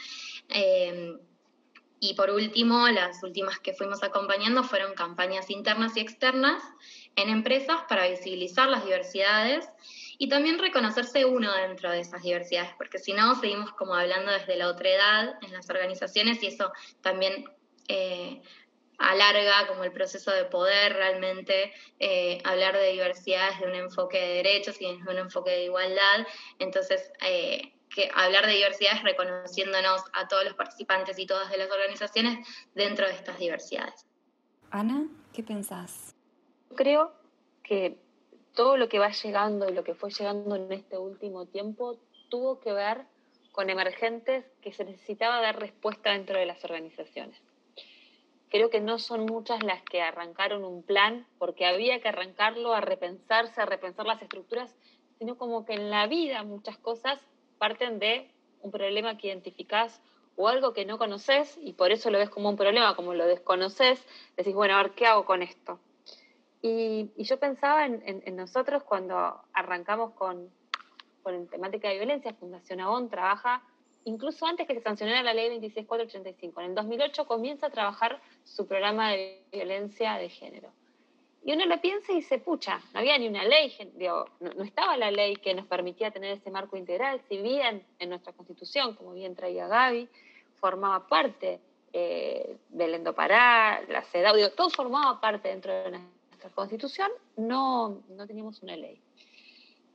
Eh, 0.50 1.14
y 2.02 2.14
por 2.14 2.30
último, 2.32 2.88
las 2.88 3.22
últimas 3.24 3.60
que 3.60 3.74
fuimos 3.74 4.04
acompañando 4.04 4.64
fueron 4.64 4.94
campañas 4.94 5.50
internas 5.50 5.98
y 5.98 6.00
externas 6.00 6.64
en 7.16 7.30
empresas 7.30 7.82
para 7.90 8.08
visibilizar 8.08 8.70
las 8.70 8.86
diversidades 8.86 9.68
y 10.18 10.30
también 10.30 10.60
reconocerse 10.60 11.26
uno 11.26 11.54
dentro 11.54 11.92
de 11.92 12.00
esas 12.00 12.24
diversidades, 12.24 12.72
porque 12.78 13.00
si 13.00 13.14
no, 13.14 13.36
seguimos 13.36 13.74
como 13.74 13.96
hablando 13.96 14.32
desde 14.32 14.56
la 14.56 14.70
otra 14.70 14.90
edad 14.90 15.36
en 15.42 15.52
las 15.52 15.70
organizaciones 15.70 16.42
y 16.42 16.48
eso 16.48 16.72
también 17.02 17.46
eh, 17.90 18.42
alarga 19.00 19.66
como 19.68 19.86
el 19.86 19.92
proceso 19.92 20.32
de 20.32 20.46
poder 20.46 20.94
realmente 20.94 21.74
eh, 22.00 22.40
hablar 22.44 22.78
de 22.78 22.92
diversidad 22.92 23.52
desde 23.52 23.68
un 23.68 23.76
enfoque 23.76 24.20
de 24.20 24.34
derechos 24.36 24.80
y 24.82 24.94
desde 24.94 25.10
un 25.10 25.18
enfoque 25.18 25.52
de 25.52 25.64
igualdad. 25.64 26.28
Entonces, 26.60 27.12
eh, 27.26 27.74
que 27.90 28.12
hablar 28.14 28.46
de 28.46 28.54
diversidad 28.54 28.98
es 28.98 29.04
reconociéndonos 29.04 30.04
a 30.14 30.28
todos 30.28 30.44
los 30.44 30.54
participantes 30.54 31.18
y 31.18 31.26
todas 31.26 31.50
de 31.50 31.58
las 31.58 31.72
organizaciones 31.72 32.46
dentro 32.76 33.08
de 33.08 33.14
estas 33.14 33.40
diversidades. 33.40 34.06
Ana, 34.70 35.08
¿qué 35.34 35.44
pensás? 35.44 36.14
Creo 36.76 37.14
que 37.64 37.98
todo 38.54 38.78
lo 38.78 38.90
que 38.90 39.00
va 39.00 39.10
llegando 39.12 39.68
y 39.70 39.74
lo 39.74 39.84
que 39.84 39.96
fue 39.96 40.12
llegando 40.12 40.56
en 40.56 40.72
este 40.72 40.98
último 40.98 41.46
tiempo 41.46 41.98
tuvo 42.30 42.60
que 42.60 42.74
ver 42.74 43.06
con 43.54 43.70
emergentes 43.70 44.46
que 44.62 44.72
se 44.72 44.84
necesitaba 44.84 45.42
dar 45.42 45.60
respuesta 45.60 46.12
dentro 46.12 46.38
de 46.38 46.46
las 46.46 46.64
organizaciones 46.64 47.42
creo 48.50 48.70
que 48.70 48.82
no 48.82 49.00
son 49.00 49.26
muchas 49.26 49.64
las 49.64 49.82
que 49.84 50.02
arrancaron 50.02 50.64
un 50.64 50.84
plan, 50.84 51.26
porque 51.38 51.66
había 51.66 52.02
que 52.02 52.10
arrancarlo 52.10 52.74
a 52.74 52.82
repensarse, 52.82 53.62
a 53.62 53.66
repensar 53.66 54.06
las 54.06 54.22
estructuras, 54.22 54.76
sino 55.18 55.38
como 55.38 55.66
que 55.66 55.74
en 55.74 55.90
la 55.90 56.08
vida 56.08 56.44
muchas 56.44 56.78
cosas 56.78 57.20
parten 57.58 58.00
de 58.00 58.32
un 58.62 58.72
problema 58.72 59.18
que 59.18 59.28
identificás 59.28 60.02
o 60.36 60.48
algo 60.48 60.74
que 60.74 60.86
no 60.86 60.98
conoces 60.98 61.58
y 61.62 61.74
por 61.74 61.92
eso 61.92 62.10
lo 62.10 62.18
ves 62.18 62.30
como 62.30 62.50
un 62.50 62.56
problema, 62.56 62.96
como 62.96 63.14
lo 63.14 63.26
desconoces, 63.26 64.06
decís, 64.38 64.54
bueno, 64.54 64.76
a 64.76 64.84
ver, 64.84 64.92
¿qué 64.92 65.06
hago 65.06 65.26
con 65.26 65.42
esto? 65.42 65.80
Y, 66.62 67.12
yo 67.18 67.40
pensaba 67.40 67.86
en, 67.86 68.36
nosotros 68.36 68.84
cuando 68.84 69.42
arrancamos 69.54 70.12
con, 70.14 70.50
con 71.24 71.48
temática 71.48 71.90
de 71.90 71.96
violencia, 71.96 72.34
Fundación 72.34 72.82
Avon 72.82 73.10
trabaja 73.10 73.64
incluso 74.06 74.46
antes 74.46 74.68
que 74.68 74.76
se 74.76 74.82
sancionara 74.82 75.24
la 75.24 75.34
ley 75.34 75.50
26485. 75.50 76.62
En 76.62 76.68
el 76.68 76.76
2008 76.76 77.26
comienza 77.26 77.68
a 77.68 77.70
trabajar 77.70 78.22
su 78.44 78.68
programa 78.68 79.12
de 79.12 79.44
violencia 79.52 80.16
de 80.16 80.30
género. 80.30 80.72
Y 81.44 81.54
uno 81.54 81.66
lo 81.66 81.80
piensa 81.80 82.12
y 82.12 82.16
dice, 82.16 82.38
pucha, 82.40 82.82
no 82.94 83.00
había 83.00 83.18
ni 83.18 83.28
una 83.28 83.46
ley, 83.46 83.74
no, 84.42 84.64
estaba 84.64 84.98
la 84.98 85.10
ley 85.10 85.38
que 85.38 85.54
nos 85.54 85.66
permitía 85.66 86.12
tener 86.12 86.34
ese 86.34 86.52
marco 86.52 86.76
integral, 86.76 87.22
si 87.30 87.38
bien 87.38 87.86
en 87.98 88.10
nuestra 88.10 88.34
constitución, 88.34 88.94
como 88.96 89.14
bien 89.14 89.36
traía 89.36 89.68
Gaby, 89.68 90.10
formaba 90.56 91.08
parte 91.08 91.62
eh, 91.94 92.58
del 92.70 92.96
Endopará, 92.96 93.82
la 93.88 94.04
CEDAW, 94.04 94.50
todo 94.56 94.70
formaba 94.70 95.22
parte 95.22 95.48
dentro 95.48 95.72
de 95.72 95.92
nuestra 95.92 96.50
constitución, 96.54 97.10
no, 97.38 98.02
no 98.10 98.28
teníamos 98.28 98.62
una 98.62 98.76
ley. 98.76 99.02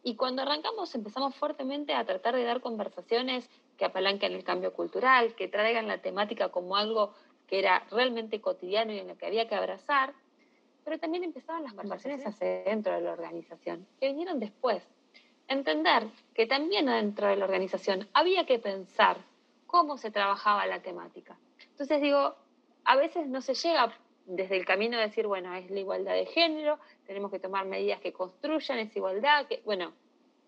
Y 0.02 0.16
cuando 0.16 0.42
arrancamos 0.42 0.94
empezamos 0.94 1.34
fuertemente 1.34 1.94
a 1.94 2.04
tratar 2.04 2.34
de 2.34 2.44
dar 2.44 2.61
conversaciones 2.61 3.49
que 3.76 3.85
apalanquen 3.85 4.33
el 4.33 4.45
cambio 4.45 4.73
cultural, 4.73 5.35
que 5.35 5.49
traigan 5.49 5.88
la 5.88 5.99
temática 5.99 6.50
como 6.50 6.76
algo 6.76 7.14
que 7.47 7.59
era 7.59 7.87
realmente 7.90 8.40
cotidiano 8.40 8.93
y 8.93 8.99
en 8.99 9.09
lo 9.09 9.16
que 9.16 9.26
había 9.26 9.49
que 9.49 9.54
abrazar, 9.54 10.14
pero 10.85 10.99
también 10.99 11.25
empezaban 11.25 11.64
las 11.64 11.73
conversaciones 11.73 12.26
hacia 12.26 12.64
dentro 12.64 12.95
de 12.95 13.00
la 13.00 13.12
organización, 13.12 13.87
que 14.00 14.09
vinieron 14.09 14.38
después. 14.38 14.83
entender 15.47 16.09
que 16.33 16.47
también 16.47 16.87
dentro 16.87 17.28
de 17.28 17.37
la 17.37 17.45
organización 17.45 18.09
había 18.14 18.47
que 18.47 18.59
pensar 18.59 19.19
cómo 19.66 19.99
se 19.99 20.11
trabajaba 20.11 20.66
la 20.66 20.81
temática. 20.81 21.37
Entonces 21.71 22.00
digo, 22.00 22.35
a 22.85 22.97
veces 22.97 23.26
no 23.26 23.43
se 23.43 23.54
llega 23.54 23.93
desde 24.26 24.57
el 24.57 24.64
camino 24.64 24.97
de 24.97 25.04
decir, 25.04 25.26
bueno, 25.26 25.54
es 25.54 25.71
la 25.71 25.81
igualdad 25.81 26.14
de 26.14 26.26
género, 26.26 26.78
tenemos 27.07 27.31
que 27.31 27.38
tomar 27.38 27.66
medidas 27.66 28.00
que 28.00 28.12
construyan 28.12 28.78
esa 28.78 28.99
igualdad, 28.99 29.47
que, 29.47 29.61
bueno, 29.64 29.93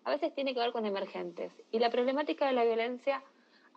a 0.07 0.09
veces 0.09 0.33
tiene 0.33 0.53
que 0.53 0.61
ver 0.61 0.71
con 0.71 0.85
emergentes. 0.85 1.51
Y 1.69 1.79
la 1.79 1.89
problemática 1.89 2.47
de 2.47 2.53
la 2.53 2.63
violencia 2.63 3.21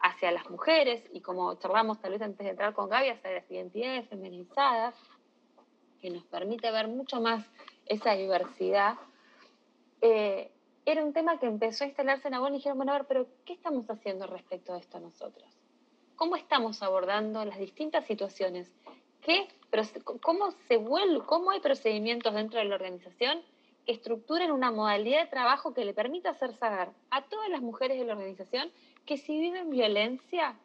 hacia 0.00 0.30
las 0.30 0.49
mujeres, 0.49 1.02
y 1.12 1.20
como 1.22 1.56
charlamos 1.56 2.00
tal 2.00 2.12
vez 2.12 2.22
antes 2.22 2.44
de 2.44 2.50
entrar 2.50 2.72
con 2.72 2.88
Gaby, 2.88 3.08
hacia 3.08 3.32
las 3.32 3.50
identidades 3.50 4.08
feminizadas, 4.08 4.94
que 6.00 6.08
nos 6.08 6.22
permite 6.26 6.70
ver 6.70 6.87
mucho 6.87 7.20
más 7.20 7.44
esa 7.84 8.12
diversidad, 8.14 8.94
eh, 10.02 10.52
era 10.87 11.04
un 11.04 11.12
tema 11.12 11.40
que 11.40 11.46
empezó 11.46 11.82
a 11.82 11.88
instalarse 11.88 12.28
en 12.28 12.34
Agón 12.34 12.54
y 12.54 12.58
dijeron, 12.58 12.78
bueno, 12.78 12.92
a 12.92 12.99
ver, 12.99 13.06
pero 13.08 13.26
¿qué 13.44 13.54
estamos 13.54 13.90
haciendo 13.90 14.28
respecto 14.28 14.72
a 14.72 14.78
esto 14.78 15.00
nosotros? 15.00 15.49
¿Cómo 16.14 16.37
estamos 16.37 16.80
abordando 16.80 17.44
las 17.44 17.58
distintas 17.58 18.06
situaciones? 18.06 18.70
¿Qué, 19.20 19.49
cómo, 20.22 20.52
se 20.68 20.76
vuelve, 20.76 21.26
¿Cómo 21.26 21.50
hay 21.50 21.58
procedimientos 21.58 22.32
dentro 22.32 22.60
de 22.60 22.66
la 22.66 22.76
organización 22.76 23.42
estructuren 23.90 24.50
una 24.50 24.70
modalidad 24.70 25.23
de 25.25 25.30
trabajo 25.30 25.75
que 25.75 25.85
le 25.85 25.94
permita 25.94 26.30
hacer 26.30 26.54
saber 26.56 26.88
a 27.11 27.23
todas 27.23 27.49
las 27.49 27.61
mujeres 27.61 27.99
de 27.99 28.04
la 28.04 28.14
organización 28.14 28.70
que 29.04 29.16
si 29.16 29.38
viven 29.38 29.70
violencia, 29.70 30.56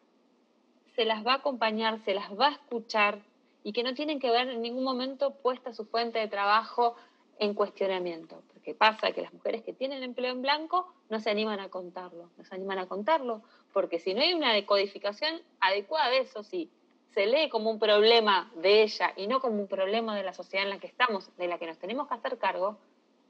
se 0.94 1.04
las 1.04 1.26
va 1.26 1.32
a 1.32 1.36
acompañar, 1.36 1.98
se 2.04 2.14
las 2.14 2.30
va 2.38 2.48
a 2.48 2.52
escuchar 2.52 3.20
y 3.62 3.72
que 3.72 3.82
no 3.82 3.94
tienen 3.94 4.20
que 4.20 4.30
ver 4.30 4.48
en 4.48 4.62
ningún 4.62 4.84
momento 4.84 5.34
puesta 5.34 5.72
su 5.72 5.84
fuente 5.84 6.18
de 6.18 6.28
trabajo 6.28 6.96
en 7.38 7.54
cuestionamiento. 7.54 8.42
Porque 8.52 8.74
pasa 8.74 9.12
que 9.12 9.22
las 9.22 9.32
mujeres 9.32 9.62
que 9.62 9.72
tienen 9.72 10.02
empleo 10.02 10.32
en 10.32 10.42
blanco 10.42 10.92
no 11.10 11.20
se 11.20 11.30
animan 11.30 11.60
a 11.60 11.68
contarlo, 11.68 12.30
no 12.36 12.44
se 12.44 12.54
animan 12.54 12.78
a 12.78 12.86
contarlo, 12.86 13.42
porque 13.72 13.98
si 13.98 14.14
no 14.14 14.22
hay 14.22 14.34
una 14.34 14.52
decodificación 14.52 15.42
adecuada 15.60 16.10
de 16.10 16.20
eso, 16.20 16.42
si 16.42 16.70
se 17.12 17.26
lee 17.26 17.48
como 17.48 17.70
un 17.70 17.78
problema 17.78 18.50
de 18.56 18.82
ella 18.82 19.12
y 19.16 19.26
no 19.26 19.40
como 19.40 19.60
un 19.60 19.68
problema 19.68 20.16
de 20.16 20.22
la 20.22 20.32
sociedad 20.32 20.64
en 20.64 20.70
la 20.70 20.78
que 20.78 20.86
estamos, 20.86 21.34
de 21.36 21.48
la 21.48 21.58
que 21.58 21.66
nos 21.66 21.78
tenemos 21.78 22.08
que 22.08 22.14
hacer 22.14 22.38
cargo, 22.38 22.78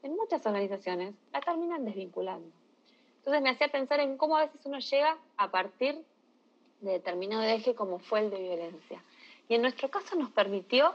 en 0.03 0.17
muchas 0.17 0.45
organizaciones 0.47 1.15
la 1.33 1.41
terminan 1.41 1.85
desvinculando. 1.85 2.49
Entonces 3.19 3.43
me 3.43 3.51
hacía 3.51 3.69
pensar 3.69 4.01
en 4.01 4.17
cómo 4.17 4.37
a 4.37 4.47
veces 4.47 4.61
uno 4.65 4.79
llega 4.79 5.19
a 5.37 5.51
partir 5.51 6.05
de 6.81 6.93
determinado 6.93 7.43
eje 7.43 7.75
como 7.75 7.99
fue 7.99 8.21
el 8.21 8.31
de 8.31 8.39
violencia. 8.39 9.03
Y 9.49 9.55
en 9.55 9.63
nuestro 9.63 9.91
caso 9.91 10.17
nos 10.17 10.31
permitió 10.31 10.95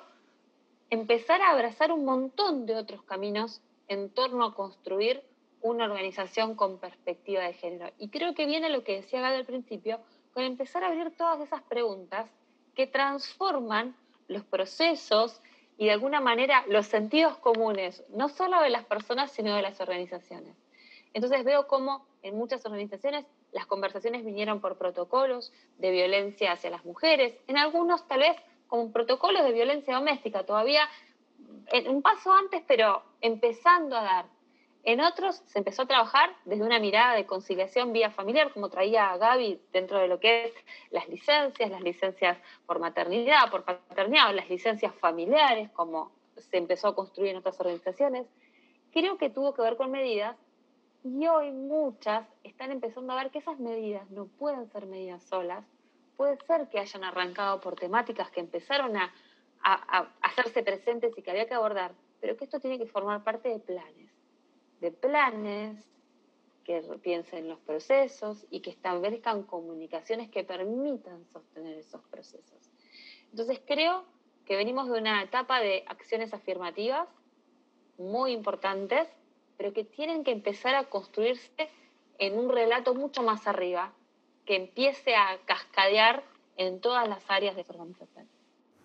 empezar 0.90 1.42
a 1.42 1.52
abrazar 1.52 1.92
un 1.92 2.06
montón 2.06 2.66
de 2.66 2.76
otros 2.76 3.04
caminos 3.04 3.62
en 3.88 4.10
torno 4.10 4.46
a 4.46 4.56
construir 4.56 5.24
una 5.62 5.86
organización 5.86 6.56
con 6.56 6.80
perspectiva 6.80 7.44
de 7.44 7.54
género. 7.54 7.92
Y 7.98 8.10
creo 8.10 8.34
que 8.34 8.46
viene 8.46 8.70
lo 8.70 8.84
que 8.84 8.98
decía 8.98 9.22
Gade 9.22 9.38
al 9.38 9.46
principio, 9.46 10.00
con 10.34 10.44
empezar 10.44 10.84
a 10.84 10.88
abrir 10.88 11.16
todas 11.16 11.40
esas 11.42 11.62
preguntas 11.64 12.30
que 12.76 12.88
transforman 12.88 13.96
los 14.28 14.44
procesos 14.44 15.42
y 15.82 15.86
de 15.86 15.94
alguna 15.94 16.22
manera 16.22 16.64
los 16.68 16.86
sentidos 16.86 17.40
comunes, 17.40 18.04
no 18.10 18.30
solo 18.30 18.62
de 18.62 18.70
las 18.70 18.86
personas, 18.86 19.32
sino 19.32 19.56
de 19.56 19.64
las 19.64 19.82
organizaciones. 19.82 20.56
Entonces 21.12 21.44
veo 21.44 21.66
cómo 21.66 22.06
en 22.22 22.38
muchas 22.38 22.64
organizaciones 22.68 23.26
las 23.52 23.66
conversaciones 23.66 24.24
vinieron 24.24 24.62
por 24.62 24.78
protocolos 24.78 25.52
de 25.80 25.90
violencia 25.90 26.52
hacia 26.52 26.70
las 26.70 26.86
mujeres, 26.86 27.36
en 27.48 27.58
algunos 27.58 28.08
tal 28.08 28.20
vez 28.20 28.38
con 28.68 28.92
protocolos 28.92 29.44
de 29.44 29.54
violencia 29.54 29.96
doméstica, 29.96 30.44
todavía 30.46 30.88
un 31.90 32.04
paso 32.04 32.32
antes, 32.32 32.62
pero 32.68 33.02
empezando 33.20 33.98
a 33.98 34.04
dar. 34.04 34.26
En 34.84 35.00
otros 35.00 35.44
se 35.46 35.60
empezó 35.60 35.84
a 35.84 35.88
trabajar 35.88 36.36
desde 36.46 36.64
una 36.64 36.80
mirada 36.80 37.16
de 37.16 37.26
conciliación 37.26 37.94
vía 37.94 38.10
familiar, 38.10 38.52
como 38.52 38.70
traía 38.70 39.16
Gaby 39.18 39.62
dentro 39.72 40.00
de 40.00 40.08
lo 40.08 40.20
que 40.20 40.46
es 40.46 40.54
las 40.90 41.08
licencias, 41.08 41.70
las 41.70 41.82
licencias 41.82 42.38
por 42.66 42.80
maternidad, 42.80 43.52
por 43.52 43.64
paternidad, 43.64 44.30
o 44.30 44.34
las 44.34 44.50
licencias 44.50 44.94
familiares, 44.96 45.70
como 45.72 46.12
se 46.36 46.58
empezó 46.58 46.88
a 46.88 46.96
construir 46.96 47.32
en 47.32 47.38
otras 47.38 47.60
organizaciones. 47.60 48.26
Creo 48.92 49.18
que 49.18 49.30
tuvo 49.30 49.54
que 49.54 49.62
ver 49.62 49.78
con 49.78 49.92
medidas 49.92 50.36
y 51.04 51.28
hoy 51.28 51.52
muchas 51.52 52.28
están 52.44 52.72
empezando 52.72 53.14
a 53.14 53.24
ver 53.24 53.32
que 53.32 53.40
esas 53.40 53.60
medidas 53.60 54.10
no 54.12 54.26
pueden 54.26 54.70
ser 54.72 54.86
medidas 54.86 55.24
solas, 55.24 55.66
puede 56.18 56.38
ser 56.46 56.70
que 56.70 56.80
hayan 56.80 57.04
arrancado 57.04 57.60
por 57.62 57.76
temáticas 57.76 58.30
que 58.30 58.40
empezaron 58.40 58.96
a, 58.98 59.12
hacerse 60.22 60.64
presentes 60.64 61.16
y 61.16 61.22
que 61.22 61.30
había 61.30 61.48
que 61.48 61.54
abordar, 61.54 61.94
pero 62.20 62.36
que 62.36 62.46
esto 62.46 62.60
tiene 62.60 62.80
que 62.80 62.88
formar 62.88 63.24
parte 63.24 63.50
de 63.50 63.60
planes, 63.60 64.11
de 64.82 64.92
planes 64.92 65.88
que 66.64 66.82
piensen 67.02 67.48
los 67.48 67.60
procesos 67.60 68.46
y 68.50 68.60
que 68.60 68.70
establezcan 68.70 69.44
comunicaciones 69.44 70.30
que 70.30 70.44
permitan 70.44 71.26
sostener 71.32 71.78
esos 71.78 72.02
procesos. 72.04 72.70
Entonces 73.32 73.62
creo 73.66 74.04
que 74.46 74.56
venimos 74.56 74.90
de 74.90 75.00
una 75.00 75.24
etapa 75.24 75.60
de 75.60 75.84
acciones 75.88 76.34
afirmativas 76.34 77.08
muy 77.98 78.32
importantes, 78.32 79.08
pero 79.58 79.74
que 79.74 79.84
tienen 79.84 80.24
que 80.24 80.32
empezar 80.32 80.76
a 80.76 80.90
construirse 80.90 81.70
en 82.18 82.38
un 82.38 82.50
relato 82.50 82.94
mucho 82.94 83.24
más 83.24 83.48
arriba, 83.48 83.94
que 84.46 84.56
empiece 84.56 85.16
a 85.16 85.40
cascadear 85.46 86.24
en 86.58 86.82
todas 86.82 87.08
las 87.08 87.24
áreas 87.30 87.56
de 87.56 87.64
su 87.64 87.72
organización. 87.72 88.28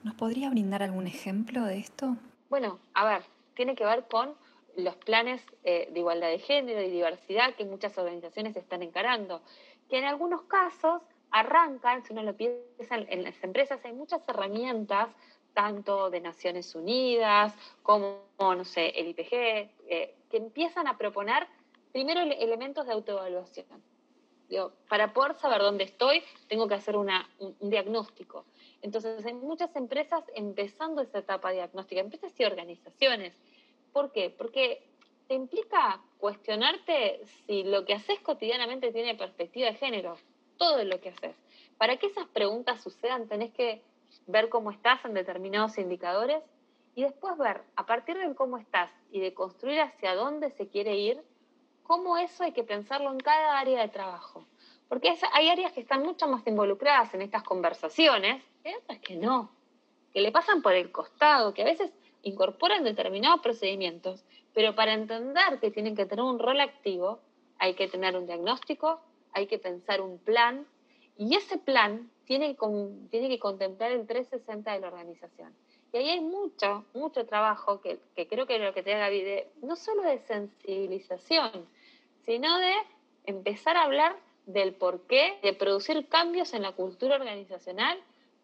¿Nos 0.02 0.14
podría 0.14 0.50
brindar 0.50 0.82
algún 0.82 1.06
ejemplo 1.06 1.64
de 1.64 1.78
esto? 1.78 2.16
Bueno, 2.48 2.78
a 2.94 3.04
ver, 3.06 3.22
tiene 3.54 3.74
que 3.74 3.84
ver 3.84 4.06
con 4.06 4.34
los 4.76 4.96
planes 4.96 5.42
eh, 5.64 5.88
de 5.90 6.00
igualdad 6.00 6.28
de 6.28 6.38
género 6.38 6.82
y 6.82 6.90
diversidad 6.90 7.54
que 7.54 7.64
muchas 7.64 7.96
organizaciones 7.98 8.56
están 8.56 8.82
encarando, 8.82 9.42
que 9.88 9.98
en 9.98 10.04
algunos 10.04 10.42
casos 10.42 11.02
arrancan, 11.30 12.02
si 12.04 12.12
uno 12.12 12.22
lo 12.22 12.36
piensa, 12.36 12.96
en 12.96 13.22
las 13.22 13.42
empresas 13.42 13.84
hay 13.84 13.92
muchas 13.92 14.22
herramientas, 14.28 15.08
tanto 15.54 16.10
de 16.10 16.20
Naciones 16.20 16.74
Unidas 16.74 17.54
como, 17.82 18.20
no 18.38 18.64
sé, 18.64 18.90
el 18.90 19.08
IPG, 19.08 19.32
eh, 19.32 20.14
que 20.30 20.36
empiezan 20.36 20.86
a 20.86 20.98
proponer 20.98 21.46
primero 21.92 22.20
elementos 22.20 22.86
de 22.86 22.92
autoevaluación 22.92 23.82
para 24.88 25.12
poder 25.12 25.34
saber 25.34 25.60
dónde 25.60 25.84
estoy, 25.84 26.22
tengo 26.48 26.68
que 26.68 26.74
hacer 26.74 26.96
un, 26.96 27.10
diagnóstico. 27.60 28.44
Entonces, 28.82 29.24
hay 29.26 29.34
muchas 29.34 29.74
empresas 29.74 30.24
empezando 30.34 31.02
esa 31.02 31.18
etapa 31.18 31.50
diagnóstica, 31.50 32.00
empresas 32.00 32.38
y 32.38 32.44
organizaciones. 32.44 33.34
¿Por 33.96 34.12
qué? 34.12 34.28
Porque 34.28 34.82
te 35.26 35.32
implica 35.32 36.02
cuestionarte 36.18 37.22
si 37.46 37.64
lo 37.64 37.86
que 37.86 37.94
haces 37.94 38.20
cotidianamente 38.20 38.92
tiene 38.92 39.14
perspectiva 39.14 39.68
de 39.68 39.74
género, 39.74 40.18
todo 40.58 40.84
lo 40.84 41.00
que 41.00 41.08
haces. 41.08 41.34
Para 41.78 41.96
que 41.96 42.08
esas 42.08 42.26
preguntas 42.26 42.82
sucedan, 42.82 43.26
tenés 43.26 43.54
que 43.54 43.80
ver 44.26 44.50
cómo 44.50 44.70
estás 44.70 45.02
en 45.06 45.14
determinados 45.14 45.78
indicadores 45.78 46.42
y 46.94 47.04
después 47.04 47.38
ver, 47.38 47.62
a 47.74 47.86
partir 47.86 48.18
de 48.18 48.34
cómo 48.34 48.58
estás 48.58 48.90
y 49.10 49.20
de 49.20 49.32
construir 49.32 49.80
hacia 49.80 50.14
dónde 50.14 50.50
se 50.50 50.68
quiere 50.68 50.94
ir, 50.96 51.22
cómo 51.82 52.18
eso 52.18 52.44
hay 52.44 52.52
que 52.52 52.64
pensarlo 52.64 53.10
en 53.10 53.18
cada 53.18 53.58
área 53.58 53.80
de 53.80 53.88
trabajo. 53.88 54.46
Porque 54.90 55.16
hay 55.32 55.48
áreas 55.48 55.72
que 55.72 55.80
están 55.80 56.02
mucho 56.02 56.28
más 56.28 56.46
involucradas 56.46 57.14
en 57.14 57.22
estas 57.22 57.44
conversaciones 57.44 58.44
y 58.62 58.74
otras 58.74 58.98
que 58.98 59.16
no, 59.16 59.52
que 60.12 60.20
le 60.20 60.32
pasan 60.32 60.60
por 60.60 60.74
el 60.74 60.92
costado, 60.92 61.54
que 61.54 61.62
a 61.62 61.64
veces 61.64 61.90
incorporan 62.26 62.82
determinados 62.82 63.40
procedimientos, 63.40 64.24
pero 64.52 64.74
para 64.74 64.94
entender 64.94 65.60
que 65.60 65.70
tienen 65.70 65.94
que 65.94 66.06
tener 66.06 66.24
un 66.24 66.40
rol 66.40 66.60
activo, 66.60 67.20
hay 67.58 67.74
que 67.74 67.86
tener 67.86 68.16
un 68.16 68.26
diagnóstico, 68.26 69.00
hay 69.32 69.46
que 69.46 69.58
pensar 69.58 70.00
un 70.00 70.18
plan, 70.18 70.66
y 71.16 71.36
ese 71.36 71.56
plan 71.56 72.10
tiene 72.24 72.56
que, 72.56 73.38
contemplar 73.38 73.92
el 73.92 74.06
360 74.06 74.72
de 74.72 74.80
la 74.80 74.88
organización. 74.88 75.54
Y 75.92 75.98
ahí 75.98 76.08
hay 76.10 76.20
mucho, 76.20 76.84
mucho 76.94 77.24
trabajo 77.26 77.80
que, 77.80 78.00
creo 78.28 78.46
que 78.46 78.56
es 78.56 78.60
lo 78.60 78.74
que 78.74 78.82
te 78.82 78.94
haga 78.94 79.08
no 79.62 79.76
solo 79.76 80.02
de 80.02 80.18
sensibilización, 80.18 81.66
sino 82.24 82.58
de 82.58 82.74
empezar 83.24 83.76
a 83.76 83.84
hablar 83.84 84.16
del 84.46 84.74
porqué 84.74 85.38
de 85.42 85.52
producir 85.52 86.08
cambios 86.08 86.52
en 86.54 86.62
la 86.62 86.72
cultura 86.72 87.14
organizacional 87.14 87.98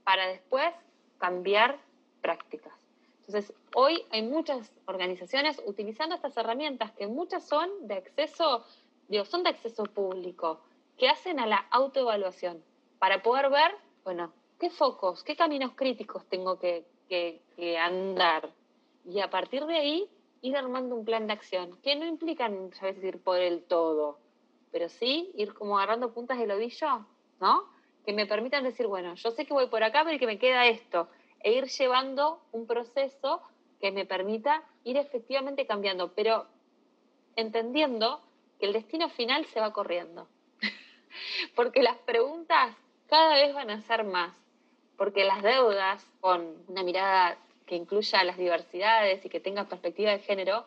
para 0.04 0.28
después 0.28 0.72
cambiar 1.18 1.78
prácticas. 2.20 2.81
Entonces, 3.26 3.54
hoy 3.74 4.02
hay 4.10 4.22
muchas 4.22 4.72
organizaciones 4.86 5.62
utilizando 5.64 6.14
estas 6.14 6.36
herramientas 6.36 6.92
que 6.92 7.06
muchas 7.06 7.46
son 7.46 7.70
de 7.86 7.94
acceso, 7.94 8.64
digo, 9.08 9.24
son 9.24 9.42
de 9.44 9.50
acceso 9.50 9.84
público, 9.84 10.60
que 10.98 11.08
hacen 11.08 11.38
a 11.38 11.46
la 11.46 11.66
autoevaluación 11.70 12.62
para 12.98 13.22
poder 13.22 13.48
ver, 13.50 13.72
bueno, 14.04 14.32
qué 14.58 14.70
focos, 14.70 15.22
qué 15.22 15.36
caminos 15.36 15.72
críticos 15.74 16.26
tengo 16.26 16.58
que, 16.58 16.84
que 17.08 17.78
andar. 17.78 18.50
Y 19.04 19.20
a 19.20 19.30
partir 19.30 19.66
de 19.66 19.76
ahí 19.76 20.08
ir 20.42 20.56
armando 20.56 20.96
un 20.96 21.04
plan 21.04 21.26
de 21.26 21.32
acción, 21.32 21.78
que 21.82 21.94
no 21.94 22.04
implica 22.04 22.46
a 22.46 22.48
veces 22.48 23.04
ir 23.04 23.22
por 23.22 23.38
el 23.38 23.62
todo, 23.62 24.18
pero 24.72 24.88
sí 24.88 25.30
ir 25.36 25.54
como 25.54 25.78
agarrando 25.78 26.12
puntas 26.12 26.38
del 26.38 26.50
ovillo, 26.50 27.06
¿no? 27.40 27.64
Que 28.04 28.12
me 28.12 28.26
permitan 28.26 28.64
decir, 28.64 28.88
bueno, 28.88 29.14
yo 29.14 29.30
sé 29.30 29.46
que 29.46 29.54
voy 29.54 29.68
por 29.68 29.84
acá, 29.84 30.02
pero 30.04 30.18
que 30.18 30.26
me 30.26 30.38
queda 30.38 30.66
esto, 30.66 31.08
e 31.42 31.52
ir 31.52 31.66
llevando 31.66 32.40
un 32.52 32.66
proceso 32.66 33.42
que 33.80 33.90
me 33.90 34.06
permita 34.06 34.62
ir 34.84 34.96
efectivamente 34.96 35.66
cambiando, 35.66 36.12
pero 36.14 36.46
entendiendo 37.36 38.20
que 38.58 38.66
el 38.66 38.72
destino 38.72 39.08
final 39.10 39.44
se 39.46 39.60
va 39.60 39.72
corriendo. 39.72 40.28
porque 41.56 41.82
las 41.82 41.98
preguntas 41.98 42.76
cada 43.08 43.34
vez 43.34 43.52
van 43.54 43.70
a 43.70 43.82
ser 43.82 44.04
más, 44.04 44.34
porque 44.96 45.24
las 45.24 45.42
deudas 45.42 46.04
con 46.20 46.64
una 46.68 46.82
mirada 46.82 47.36
que 47.66 47.76
incluya 47.76 48.24
las 48.24 48.36
diversidades 48.36 49.24
y 49.24 49.28
que 49.28 49.40
tenga 49.40 49.64
perspectiva 49.64 50.12
de 50.12 50.20
género, 50.20 50.64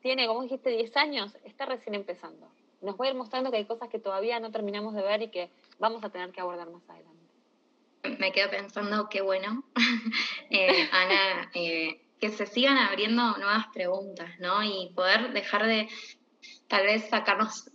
tiene, 0.00 0.26
como 0.26 0.42
dijiste, 0.42 0.70
10 0.70 0.96
años, 0.96 1.36
está 1.44 1.66
recién 1.66 1.94
empezando. 1.94 2.48
Nos 2.80 3.00
va 3.00 3.06
a 3.06 3.08
ir 3.08 3.14
mostrando 3.14 3.50
que 3.50 3.56
hay 3.56 3.64
cosas 3.64 3.88
que 3.88 3.98
todavía 3.98 4.38
no 4.38 4.52
terminamos 4.52 4.94
de 4.94 5.02
ver 5.02 5.22
y 5.22 5.28
que 5.28 5.50
vamos 5.78 6.04
a 6.04 6.10
tener 6.10 6.30
que 6.32 6.40
abordar 6.40 6.70
más 6.70 6.88
adelante. 6.88 7.15
Me 8.18 8.32
quedo 8.32 8.50
pensando, 8.50 9.08
qué 9.08 9.20
bueno, 9.20 9.64
eh, 10.50 10.88
Ana, 10.92 11.50
eh, 11.54 12.00
que 12.20 12.30
se 12.30 12.46
sigan 12.46 12.78
abriendo 12.78 13.36
nuevas 13.36 13.66
preguntas, 13.72 14.30
¿no? 14.38 14.62
Y 14.62 14.90
poder 14.94 15.32
dejar 15.32 15.66
de, 15.66 15.88
tal 16.68 16.84
vez, 16.84 17.08
sacarnos 17.08 17.70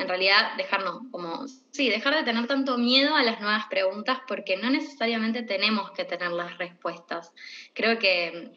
en 0.00 0.08
realidad 0.08 0.56
dejarnos 0.56 1.02
como, 1.10 1.46
sí, 1.70 1.90
dejar 1.90 2.14
de 2.16 2.22
tener 2.22 2.46
tanto 2.46 2.78
miedo 2.78 3.14
a 3.14 3.22
las 3.22 3.40
nuevas 3.40 3.66
preguntas 3.66 4.18
porque 4.26 4.56
no 4.56 4.70
necesariamente 4.70 5.42
tenemos 5.42 5.90
que 5.90 6.06
tener 6.06 6.30
las 6.32 6.56
respuestas. 6.56 7.32
Creo 7.74 7.98
que, 7.98 8.52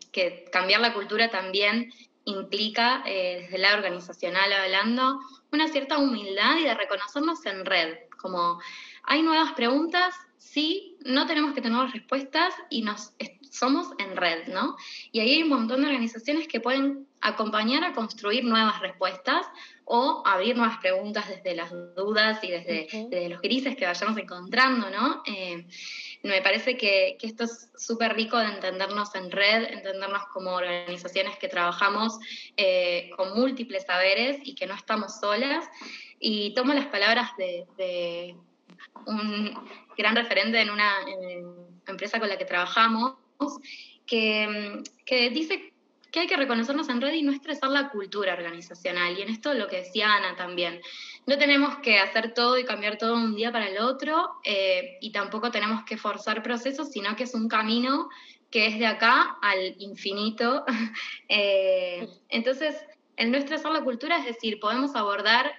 cambiar 0.52 0.80
la 0.80 0.94
cultura 0.94 1.30
también 1.30 1.92
implica, 2.24 3.04
eh, 3.06 3.42
desde 3.42 3.58
la 3.58 3.74
organizacional 3.74 4.54
hablando, 4.54 5.20
una 5.52 5.68
cierta 5.68 5.98
humildad 5.98 6.58
y 6.60 6.63
de 6.63 6.74
reconocernos 6.76 7.46
en 7.46 7.66
red, 7.66 7.98
como 8.18 8.62
hay 9.04 9.22
nuevas 9.22 9.52
preguntas, 9.52 10.16
sí, 10.43 10.97
no 11.06 11.25
tenemos 11.25 11.53
que 11.53 11.62
tener 11.62 11.77
las 11.77 11.93
respuestas 11.93 12.53
y 12.69 12.82
nos 12.82 13.13
somos 13.53 13.88
en 13.99 14.17
red, 14.17 14.47
¿no? 14.47 14.75
Y 15.12 15.19
ahí 15.19 15.36
hay 15.36 15.43
un 15.43 15.49
montón 15.49 15.82
de 15.82 15.88
organizaciones 15.88 16.47
que 16.47 16.60
pueden 16.60 17.08
acompañar 17.21 17.84
a 17.84 17.93
construir 17.93 18.43
nuevas 18.43 18.82
respuestas 18.82 19.45
o 19.86 20.23
abrir 20.25 20.58
nuevas 20.58 20.79
preguntas 20.79 21.29
desde 21.29 21.56
las 21.56 21.71
dudas 21.95 22.43
y 22.43 22.49
desde, 22.49 23.29
los 23.29 23.41
grises 23.41 23.75
que 23.75 23.86
vayamos 23.86 24.17
encontrando, 24.17 24.89
¿no? 24.89 25.21
Eh, 25.27 25.67
me 26.23 26.41
parece 26.41 26.77
que, 26.77 27.17
esto 27.21 27.43
es 27.43 27.69
súper 27.77 28.15
rico 28.15 28.38
de 28.39 28.47
entendernos 28.47 29.13
en 29.13 29.29
red, 29.29 29.71
entendernos 29.71 30.23
como 30.34 30.51
organizaciones 30.51 31.38
que 31.38 31.47
trabajamos 31.47 32.17
eh, 32.58 33.12
con 33.15 33.36
múltiples 33.36 33.84
saberes 33.86 34.39
y 34.43 34.56
que 34.56 34.65
no 34.65 34.73
estamos 34.73 35.19
solas. 35.19 35.65
Y 36.19 36.53
tomo 36.56 36.73
las 36.73 36.88
palabras 36.88 37.29
de, 37.38 38.36
un 39.06 39.54
gran 39.97 40.15
referente 40.15 40.60
en 40.60 40.69
una 40.69 40.93
empresa 41.88 42.19
con 42.19 42.30
la 42.30 42.38
que 42.38 42.45
trabajamos, 42.45 43.15
que, 44.06 44.82
que 45.06 45.30
dice 45.30 45.73
que 46.13 46.19
hay 46.19 46.28
que 46.28 46.38
reconocernos 46.38 46.89
en 46.89 47.02
red 47.02 47.13
y 47.13 47.23
no 47.23 47.32
estresar 47.32 47.71
la 47.71 47.89
cultura 47.89 48.34
organizacional. 48.34 49.17
Y 49.17 49.23
en 49.23 49.30
esto 49.30 49.52
lo 49.56 49.67
que 49.67 49.78
decía 49.78 50.13
Ana 50.13 50.36
también, 50.36 50.80
no 51.26 51.39
tenemos 51.39 51.78
que 51.80 51.97
hacer 51.97 52.36
todo 52.36 52.60
y 52.60 52.65
cambiar 52.65 52.99
todo 52.99 53.15
un 53.15 53.36
día 53.36 53.52
para 53.52 53.67
el 53.67 53.80
otro 53.80 54.30
eh, 54.43 54.99
y 55.02 55.12
tampoco 55.12 55.49
tenemos 55.49 55.84
que 55.86 55.97
forzar 55.97 56.43
procesos, 56.43 56.91
sino 56.91 57.15
que 57.15 57.23
es 57.23 57.34
un 57.34 57.47
camino 57.47 58.10
que 58.52 58.67
es 58.67 58.78
de 58.78 58.86
acá 58.86 59.38
al 59.41 59.76
infinito. 59.80 60.63
Eh, 61.30 62.08
entonces, 62.30 62.76
el 63.17 63.32
no 63.32 63.39
estresar 63.39 63.71
la 63.71 63.84
cultura 63.84 64.19
es 64.19 64.26
decir, 64.26 64.60
podemos 64.60 64.95
abordar 64.95 65.52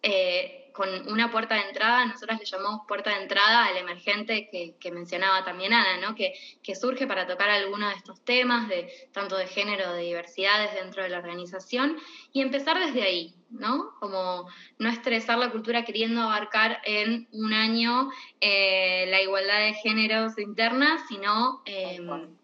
eh, 0.00 0.59
con 0.80 1.12
una 1.12 1.30
puerta 1.30 1.56
de 1.56 1.68
entrada, 1.68 2.06
nosotros 2.06 2.38
le 2.38 2.46
llamamos 2.46 2.86
puerta 2.88 3.10
de 3.10 3.20
entrada 3.20 3.66
al 3.66 3.76
emergente 3.76 4.48
que, 4.48 4.90
mencionaba 4.90 5.44
también 5.44 5.74
Ana, 5.74 5.98
¿no? 5.98 6.14
que, 6.14 6.32
surge 6.74 7.06
para 7.06 7.26
tocar 7.26 7.50
algunos 7.50 7.90
de 7.90 7.96
estos 7.96 8.24
temas, 8.24 8.66
de, 8.66 8.90
tanto 9.12 9.36
de 9.36 9.46
género, 9.46 9.92
de 9.92 10.04
diversidades 10.04 10.72
dentro 10.72 11.02
de 11.02 11.10
la 11.10 11.18
organización, 11.18 11.98
y 12.32 12.40
empezar 12.40 12.78
desde 12.78 13.02
ahí, 13.02 13.34
¿no? 13.50 13.90
Como 14.00 14.48
no 14.78 14.88
estresar 14.88 15.36
la 15.36 15.50
cultura 15.50 15.84
queriendo 15.84 16.22
abarcar 16.22 16.80
en 16.84 17.28
un 17.32 17.52
año 17.52 18.10
eh, 18.40 19.04
la 19.10 19.20
igualdad 19.20 19.58
de 19.58 19.74
géneros 19.74 20.38
internas, 20.38 21.02
sino... 21.08 21.60
Em, 21.66 22.38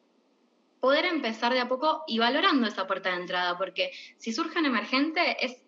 poder 0.79 1.07
empezar 1.07 1.53
de 1.53 1.59
a 1.59 1.68
poco 1.68 2.05
y 2.07 2.18
valorando 2.18 2.66
esa 2.66 2.87
puerta 2.87 3.09
de 3.09 3.16
entrada, 3.16 3.57
porque 3.59 3.90
si 4.18 4.33
surge 4.33 4.59
un 4.59 4.66
emergente 4.66 5.44
es 5.44 5.65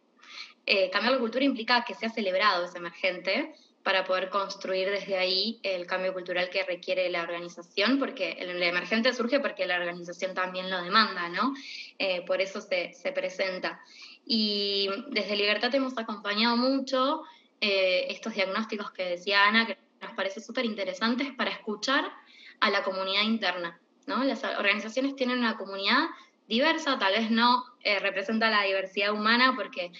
eh, 0.70 0.90
cambiar 0.90 1.14
la 1.14 1.18
cultura 1.18 1.46
implica 1.46 1.82
que 1.82 1.94
sea 1.94 2.10
celebrado 2.10 2.66
ese 2.66 2.76
emergente 2.76 3.54
para 3.82 4.04
poder 4.04 4.28
construir 4.28 4.90
desde 4.90 5.16
ahí 5.16 5.58
el 5.62 5.86
cambio 5.86 6.12
cultural 6.12 6.50
que 6.50 6.62
requiere 6.62 7.08
la 7.08 7.22
organización, 7.22 7.98
porque 7.98 8.32
el, 8.32 8.62
emergente 8.62 9.14
surge 9.14 9.40
porque 9.40 9.64
la 9.66 9.76
organización 9.76 10.34
también 10.34 10.68
lo 10.68 10.82
demanda, 10.82 11.30
¿no? 11.30 11.54
Eh, 11.98 12.22
por 12.26 12.42
eso 12.42 12.60
se, 12.60 12.92
presenta. 13.14 13.80
Y 14.26 14.90
desde 15.08 15.36
Libertad 15.36 15.74
hemos 15.74 15.96
acompañado 15.96 16.58
mucho 16.58 17.22
eh, 17.62 18.08
estos 18.10 18.34
diagnósticos 18.34 18.90
que 18.90 19.04
decía 19.04 19.46
Ana, 19.46 19.66
que 19.66 19.78
nos 20.02 20.12
parece 20.12 20.42
súper 20.42 20.66
interesantes 20.66 21.32
para 21.32 21.50
escuchar 21.50 22.12
a 22.60 22.68
la 22.68 22.82
comunidad 22.82 23.22
interna, 23.22 23.80
¿no? 24.06 24.22
Las 24.22 24.44
organizaciones 24.44 25.16
tienen 25.16 25.38
una 25.38 25.56
comunidad 25.56 26.08
diversa, 26.46 26.98
tal 26.98 27.14
vez 27.14 27.30
no 27.30 27.64
representa 28.02 28.50
la 28.50 28.64
diversidad 28.64 29.12
humana 29.12 29.54
porque 29.56 29.92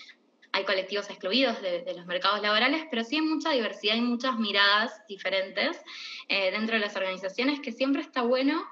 hay 0.52 0.64
colectivos 0.64 1.08
excluidos 1.10 1.60
de, 1.60 1.84
los 1.94 2.06
mercados 2.06 2.40
laborales, 2.40 2.84
pero 2.90 3.04
sí 3.04 3.16
hay 3.16 3.22
mucha 3.22 3.50
diversidad 3.50 3.96
y 3.96 4.00
muchas 4.00 4.38
miradas 4.38 4.92
diferentes 5.08 5.80
eh, 6.28 6.50
dentro 6.50 6.76
de 6.76 6.80
las 6.80 6.96
organizaciones 6.96 7.60
que 7.60 7.72
siempre 7.72 8.02
está 8.02 8.22
bueno 8.22 8.64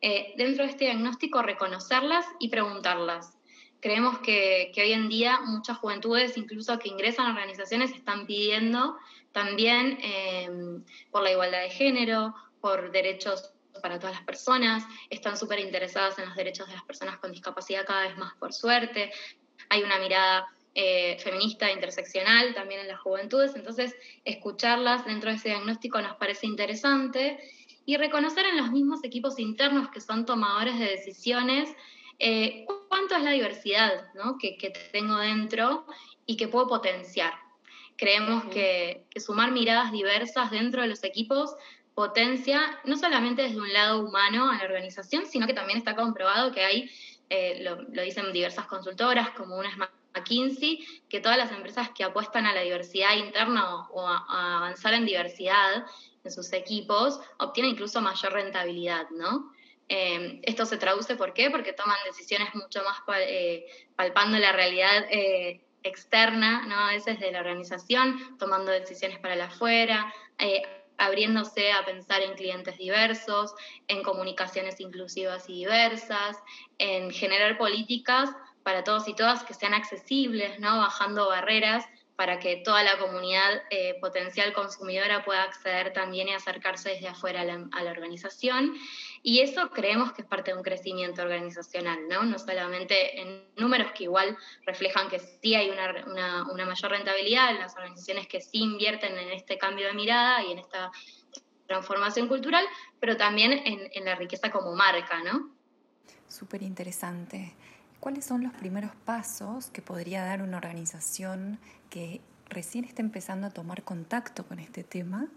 eh, 0.00 0.34
dentro 0.36 0.64
de 0.64 0.70
este 0.70 0.86
diagnóstico 0.86 1.42
reconocerlas 1.42 2.26
y 2.40 2.48
preguntarlas. 2.48 3.38
Creemos 3.80 4.18
que, 4.18 4.72
hoy 4.76 4.92
en 4.92 5.08
día 5.08 5.40
muchas 5.40 5.78
juventudes, 5.78 6.36
incluso 6.36 6.78
que 6.78 6.88
ingresan 6.88 7.26
a 7.26 7.30
organizaciones, 7.30 7.92
están 7.92 8.26
pidiendo 8.26 8.96
también 9.32 9.98
em, 10.02 10.84
por 11.10 11.22
la 11.22 11.32
igualdad 11.32 11.62
de 11.62 11.70
género, 11.70 12.34
por 12.60 12.92
derechos 12.92 13.52
para 13.80 13.98
todas 13.98 14.14
las 14.14 14.24
personas, 14.24 14.84
están 15.10 15.36
súper 15.36 15.58
interesadas 15.58 16.18
en 16.18 16.26
los 16.26 16.36
derechos 16.36 16.68
de 16.68 16.74
las 16.74 16.84
personas 16.84 17.18
con 17.18 17.32
discapacidad 17.32 17.86
cada 17.86 18.02
vez 18.02 18.16
más 18.16 18.34
por 18.34 18.52
suerte. 18.52 19.10
Hay 19.68 19.82
una 19.82 19.98
mirada 19.98 20.46
eh, 20.74 21.18
feminista 21.18 21.70
interseccional 21.70 22.54
también 22.54 22.80
en 22.80 22.88
las 22.88 23.00
juventudes, 23.00 23.54
entonces 23.54 23.94
escucharlas 24.24 25.04
dentro 25.04 25.30
de 25.30 25.36
ese 25.36 25.50
diagnóstico 25.50 26.00
nos 26.00 26.16
parece 26.16 26.46
interesante. 26.46 27.38
Y 27.84 27.96
reconocer 27.96 28.46
en 28.46 28.56
los 28.56 28.70
mismos 28.70 29.02
equipos 29.02 29.38
internos 29.38 29.88
que 29.90 30.00
son 30.00 30.24
tomadores 30.24 30.78
de 30.78 30.84
decisiones 30.84 31.68
eh, 32.18 32.64
cuánto 32.88 33.16
es 33.16 33.22
la 33.22 33.32
diversidad 33.32 34.06
que, 34.38 34.72
tengo 34.92 35.16
dentro 35.16 35.84
y 36.24 36.36
que 36.36 36.46
puedo 36.46 36.68
potenciar. 36.68 37.32
Creemos 37.96 38.44
que, 38.44 39.06
sumar 39.16 39.50
miradas 39.50 39.90
diversas 39.90 40.50
dentro 40.50 40.82
de 40.82 40.88
los 40.88 41.02
equipos 41.04 41.54
potencia 41.94 42.80
no 42.84 42.96
solamente 42.96 43.42
desde 43.42 43.60
un 43.60 43.72
lado 43.72 44.06
humano 44.06 44.50
a 44.50 44.56
la 44.56 44.64
organización, 44.64 45.26
sino 45.26 45.46
que 45.46 45.52
también 45.52 45.78
está 45.78 45.94
comprobado 45.96 46.52
que 46.52 46.64
hay, 46.64 46.90
eh, 47.28 47.62
lo, 47.62 47.82
lo, 47.82 48.02
dicen 48.02 48.32
diversas 48.32 48.66
consultoras, 48.66 49.30
como 49.30 49.56
una 49.56 49.70
McKinsey, 50.14 50.86
que 51.08 51.20
todas 51.20 51.38
las 51.38 51.50
empresas 51.52 51.90
que 51.90 52.04
apuestan 52.04 52.46
a 52.46 52.54
la 52.54 52.62
diversidad 52.62 53.16
interna 53.16 53.88
o, 53.90 54.06
a, 54.06 54.58
avanzar 54.58 54.94
en 54.94 55.06
diversidad 55.06 55.86
en 56.24 56.30
sus 56.30 56.52
equipos 56.52 57.20
obtienen 57.38 57.72
incluso 57.72 58.00
mayor 58.00 58.32
rentabilidad, 58.32 59.08
¿no? 59.10 59.52
Eh, 59.88 60.40
esto 60.44 60.64
se 60.64 60.78
traduce, 60.78 61.16
¿por 61.16 61.34
qué? 61.34 61.50
Porque 61.50 61.72
toman 61.72 61.96
decisiones 62.06 62.54
mucho 62.54 62.82
más 62.82 62.98
eh, 63.20 63.66
palpando 63.96 64.38
la 64.38 64.52
realidad 64.52 65.06
eh, 65.10 65.60
externa, 65.82 66.66
¿no? 66.66 66.78
A 66.78 66.92
veces 66.92 67.18
de 67.20 67.32
la 67.32 67.40
organización, 67.40 68.38
tomando 68.38 68.70
decisiones 68.70 69.18
para 69.18 69.36
la 69.36 69.46
afuera, 69.46 70.12
abriéndose 70.98 71.72
a 71.72 71.84
pensar 71.84 72.22
en 72.22 72.34
clientes 72.34 72.78
diversos, 72.78 73.54
en 73.88 74.02
comunicaciones 74.02 74.80
inclusivas 74.80 75.48
y 75.48 75.54
diversas, 75.54 76.38
en 76.78 77.10
generar 77.10 77.58
políticas 77.58 78.30
para 78.62 78.84
todos 78.84 79.08
y 79.08 79.14
todas 79.14 79.44
que 79.44 79.54
sean 79.54 79.74
accesibles, 79.74 80.58
¿no? 80.60 80.78
bajando 80.78 81.28
barreras 81.28 81.84
para 82.16 82.38
que 82.38 82.56
toda 82.56 82.82
la 82.82 82.98
comunidad 82.98 83.62
eh, 83.70 83.96
potencial 84.00 84.52
consumidora 84.52 85.24
pueda 85.24 85.42
acceder 85.42 85.92
también 85.92 86.28
y 86.28 86.34
acercarse 86.34 86.90
desde 86.90 87.08
afuera 87.08 87.40
a 87.40 87.82
la, 87.82 87.90
organización. 87.90 88.74
Y 89.22 89.40
eso 89.40 89.70
creemos 89.70 90.12
que 90.12 90.22
es 90.22 90.28
parte 90.28 90.52
de 90.52 90.56
un 90.56 90.62
crecimiento 90.62 91.22
organizacional, 91.22 92.08
¿no? 92.08 92.22
No 92.22 92.38
solamente 92.38 93.20
en 93.20 93.44
números 93.56 93.92
que 93.92 94.04
igual 94.04 94.36
reflejan 94.66 95.08
que 95.08 95.18
sí 95.18 95.54
hay 95.54 95.70
una, 95.70 96.44
mayor 96.64 96.90
rentabilidad 96.90 97.50
en 97.50 97.58
las 97.60 97.74
organizaciones 97.76 98.26
que 98.28 98.40
sí 98.40 98.58
invierten 98.58 99.16
en 99.16 99.32
este 99.32 99.58
cambio 99.58 99.86
de 99.86 99.94
mirada 99.94 100.44
y 100.44 100.52
en 100.52 100.58
esta 100.58 100.90
transformación 101.66 102.28
cultural, 102.28 102.64
pero 103.00 103.16
también 103.16 103.52
en, 103.52 103.90
en 103.92 104.04
la 104.04 104.14
riqueza 104.16 104.50
como 104.50 104.74
marca, 104.74 105.22
¿no? 105.22 105.50
Súper 106.28 106.62
interesante. 106.62 107.54
¿Cuáles 108.02 108.24
son 108.24 108.42
los 108.42 108.52
primeros 108.54 108.90
pasos 109.04 109.70
que 109.70 109.80
podría 109.80 110.24
dar 110.24 110.42
una 110.42 110.56
organización 110.56 111.60
que 111.88 112.20
recién 112.48 112.84
está 112.84 113.00
empezando 113.00 113.46
a 113.46 113.50
tomar 113.50 113.84
contacto 113.84 114.44
con 114.44 114.58
este 114.58 114.82
tema? 114.82 115.28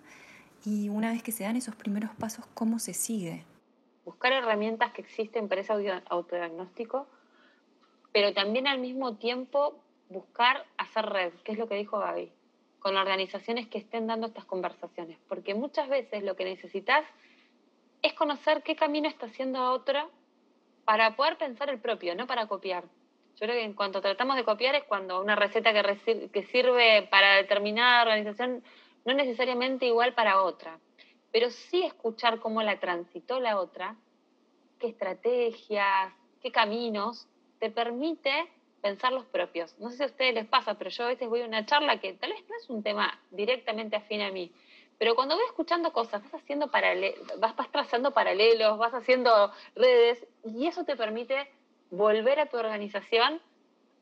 Y 0.65 0.89
una 0.89 1.12
vez 1.12 1.21
que 1.21 1.32
se 1.32 1.43
dan 1.43 1.58
esos 1.58 1.75
primeros 1.75 2.10
pasos, 2.15 2.43
¿cómo 2.56 2.80
se 2.80 2.95
sigue? 2.95 3.43
Buscar 4.04 4.34
herramientas 4.34 4.93
que 4.93 5.04
existen 5.04 5.47
para 5.47 5.62
ese 5.62 5.73
autodiagnóstico, 6.10 7.06
pero 8.12 8.34
también 8.34 8.65
al 8.65 8.80
mismo 8.80 9.15
tiempo 9.17 9.80
buscar 10.10 10.65
hacer 10.80 11.06
red, 11.06 11.34
que 11.43 11.51
es 11.51 11.60
lo 11.60 11.67
que 11.67 11.75
dijo 11.75 11.99
Gaby, 11.99 12.32
con 12.80 12.97
organizaciones 12.97 13.67
que 13.67 13.78
estén 13.78 14.08
dando 14.08 14.25
estas 14.25 14.45
conversaciones, 14.45 15.19
porque 15.30 15.54
muchas 15.54 15.88
veces 15.88 16.23
lo 16.23 16.36
que 16.36 16.45
necesitas 16.45 17.06
es 18.01 18.13
conocer 18.13 18.63
qué 18.63 18.75
camino 18.75 19.08
está 19.08 19.28
haciendo 19.28 19.71
otra 19.71 20.10
para 20.86 21.15
poder 21.15 21.38
pensar 21.38 21.69
el 21.69 21.80
propio, 21.80 22.15
no 22.15 22.28
para 22.28 22.48
copiar. 22.48 22.84
Yo 22.84 23.39
creo 23.48 23.56
que 23.56 23.63
en 23.63 23.74
cuanto 23.74 24.02
tratamos 24.02 24.38
de 24.38 24.45
copiar 24.45 24.76
es 24.76 24.84
cuando 24.86 25.19
una 25.19 25.36
receta 25.36 25.74
que, 25.74 26.30
que 26.32 26.43
sirve 26.43 27.08
para 27.12 27.36
determinada 27.36 28.04
organización 28.04 28.63
no 29.04 29.12
es 29.12 29.17
necesariamente 29.17 29.86
igual 29.86 30.13
para 30.13 30.41
otra, 30.41 30.80
pero 31.32 31.50
sí 31.50 31.84
escuchar 31.84 32.39
cómo 32.39 32.63
la 32.63 32.80
transitó 32.80 33.39
la 33.39 33.60
otra, 33.60 33.95
qué 34.80 34.88
estrategias, 34.88 36.13
qué 36.41 36.52
caminos 36.52 37.28
te 37.60 37.69
permite 37.69 38.48
pensar 38.82 39.12
los 39.12 39.26
propios. 39.26 39.78
No 39.80 39.89
sé 39.89 39.98
si 39.98 40.04
a 40.04 40.08
ustedes 40.08 40.34
les 40.34 40.45
pasa, 40.45 40.76
pero 40.76 40.89
yo 40.89 41.06
a 41.06 41.08
veces 41.08 41.28
voy 41.28 41.41
a 41.41 41.45
una 41.45 41.65
charla 41.65 42.00
que 42.00 42.13
tal 42.13 42.32
vez 42.32 42.41
no 42.48 42.56
es 42.56 42.69
un 42.69 42.84
tema 42.84 43.19
directamente 43.32 43.95
afín 43.95 44.21
a 44.21 44.32
mí, 44.32 44.52
pero 44.97 45.15
cuando 45.15 45.36
voy 45.36 45.45
escuchando 45.45 45.91
cosas, 45.91 46.23
vas 46.23 46.41
haciendo 46.41 46.69
vas, 47.38 47.55
vas 47.55 47.71
trazando 47.71 48.12
paralelos, 48.12 48.77
vas 48.77 48.93
haciendo 48.93 49.51
redes, 49.75 50.25
y 50.43 50.67
eso 50.67 50.86
te 50.86 50.95
permite 50.95 51.51
volver 51.91 52.39
a 52.39 52.47
tu 52.47 52.58
organización 52.58 53.41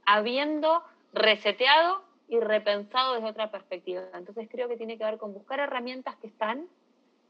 habiendo 0.06 0.84
reseteado 1.14 2.04
y 2.28 2.40
repensado 2.40 3.16
desde 3.16 3.30
otra 3.30 3.52
perspectiva. 3.52 4.04
Entonces 4.14 4.48
creo 4.50 4.68
que 4.68 4.78
tiene 4.78 4.98
que 4.98 5.04
ver 5.04 5.18
con 5.18 5.34
buscar 5.34 5.60
herramientas 5.60 6.16
que 6.18 6.28
están, 6.28 6.68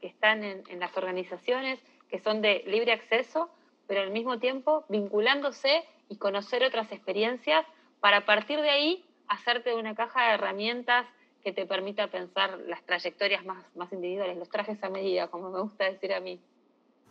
que 0.00 0.06
están 0.06 0.44
en, 0.44 0.62
en 0.68 0.80
las 0.80 0.96
organizaciones, 0.96 1.80
que 2.08 2.18
son 2.20 2.42
de 2.42 2.62
libre 2.66 2.92
acceso, 2.92 3.50
pero 3.86 4.02
al 4.02 4.10
mismo 4.10 4.38
tiempo 4.38 4.84
vinculándose 4.88 5.84
y 6.08 6.16
conocer 6.16 6.64
otras 6.64 6.90
experiencias 6.92 7.66
para 8.00 8.18
a 8.18 8.24
partir 8.26 8.60
de 8.60 8.70
ahí 8.70 9.04
hacerte 9.28 9.74
una 9.74 9.94
caja 9.94 10.28
de 10.28 10.34
herramientas 10.34 11.06
que 11.44 11.52
te 11.52 11.66
permita 11.66 12.08
pensar 12.08 12.58
las 12.66 12.82
trayectorias 12.84 13.44
más, 13.44 13.64
más 13.76 13.92
individuales, 13.92 14.36
los 14.38 14.48
trajes 14.48 14.82
a 14.82 14.88
medida, 14.88 15.28
como 15.28 15.50
me 15.50 15.60
gusta 15.60 15.84
decir 15.84 16.12
a 16.14 16.20
mí. 16.20 16.40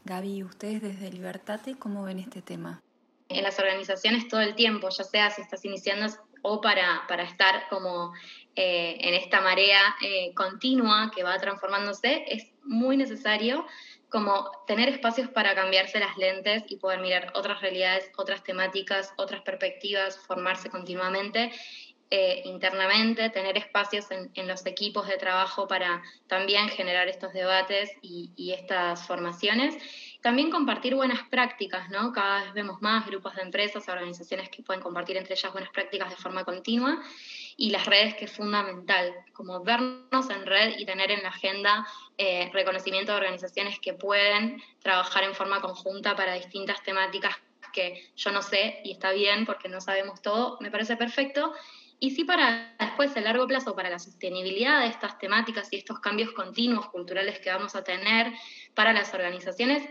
Gaby, 0.06 0.44
ustedes 0.44 0.82
desde 0.82 1.12
Libertate, 1.12 1.76
¿cómo 1.76 2.04
ven 2.04 2.20
este 2.20 2.42
tema? 2.42 2.82
En 3.30 3.44
las 3.44 3.58
organizaciones 3.60 4.28
todo 4.28 4.42
el 4.42 4.56
tiempo, 4.56 4.90
ya 4.90 5.04
sea 5.04 5.30
si 5.30 5.42
estás 5.42 5.64
iniciando 5.64 6.08
o 6.42 6.60
para, 6.60 7.04
para 7.08 7.24
estar 7.24 7.70
como 7.70 8.14
eh, 8.56 8.98
en 9.00 9.14
esta 9.14 9.40
marea 9.40 9.96
eh, 10.02 10.34
continua 10.34 11.12
que 11.16 11.24
va 11.24 11.38
transformándose, 11.38 12.26
es 12.28 12.52
muy 12.64 12.98
necesario 12.98 13.66
como 14.10 14.52
tener 14.68 14.90
espacios 14.90 15.30
para 15.30 15.56
cambiarse 15.56 16.00
las 16.00 16.18
lentes 16.18 16.64
y 16.68 16.76
poder 16.76 17.00
mirar 17.00 17.32
otras 17.34 17.62
realidades, 17.62 18.12
otras 18.16 18.44
temáticas, 18.44 19.12
otras 19.18 19.42
perspectivas, 19.42 20.20
formarse 20.28 20.70
continuamente 20.70 21.52
eh, 22.16 22.44
internamente, 22.46 23.32
tener 23.32 23.58
espacios 23.58 24.06
en, 24.12 24.48
los 24.48 24.64
equipos 24.68 25.08
de 25.08 25.18
trabajo 25.18 25.68
para 25.68 26.04
también 26.28 26.70
generar 26.70 27.08
estos 27.08 27.34
debates 27.34 27.90
y, 28.04 28.54
estas 28.54 29.08
formaciones. 29.08 29.76
También 30.22 30.52
compartir 30.52 30.94
buenas 30.94 31.28
prácticas, 31.30 31.90
¿no? 31.90 32.12
Cada 32.14 32.44
vez 32.44 32.54
vemos 32.54 32.84
más 32.84 33.08
grupos 33.08 33.36
de 33.36 33.42
empresas, 33.42 33.90
organizaciones 33.90 34.50
que 34.50 34.62
pueden 34.62 34.84
compartir 34.84 35.18
entre 35.18 35.34
ellas 35.34 35.52
buenas 35.52 35.72
prácticas 35.72 36.12
de 36.12 36.16
forma 36.18 36.44
continua 36.44 37.02
y 37.58 37.72
las 37.72 37.88
redes 37.88 38.14
que 38.14 38.26
es 38.26 38.32
fundamental, 38.32 39.12
como 39.34 39.64
vernos 39.64 40.30
en 40.30 40.46
red 40.46 40.78
y 40.78 40.86
tener 40.86 41.10
en 41.10 41.24
la 41.24 41.30
agenda 41.30 41.88
eh, 42.20 42.48
reconocimiento 42.54 43.12
de 43.12 43.18
organizaciones 43.18 43.80
que 43.80 43.96
pueden 43.96 44.62
trabajar 44.84 45.24
en 45.24 45.34
forma 45.34 45.62
conjunta 45.62 46.16
para 46.16 46.36
distintas 46.36 46.84
temáticas 46.84 47.36
que 47.74 48.08
yo 48.16 48.32
no 48.32 48.44
sé 48.44 48.82
y 48.84 48.92
está 48.92 49.12
bien 49.14 49.48
porque 49.48 49.68
no 49.68 49.82
sabemos 49.82 50.22
todo, 50.22 50.60
me 50.62 50.70
parece 50.70 50.96
perfecto 50.96 51.56
y 52.00 52.12
sí 52.12 52.24
para 52.24 52.76
después, 52.80 53.16
a 53.16 53.22
largo 53.22 53.48
plazo, 53.48 53.76
para 53.76 53.90
la 53.90 54.00
sostenibilidad 54.00 54.82
de 54.82 54.88
estas 54.88 55.18
temáticas 55.20 55.72
y 55.72 55.78
estos 55.78 56.00
cambios 56.00 56.32
continuos 56.32 56.90
culturales 56.90 57.40
que 57.40 57.50
vamos 57.50 57.76
a 57.76 57.84
tener 57.84 58.32
para 58.74 58.94
las 58.94 59.14
organizaciones, 59.14 59.84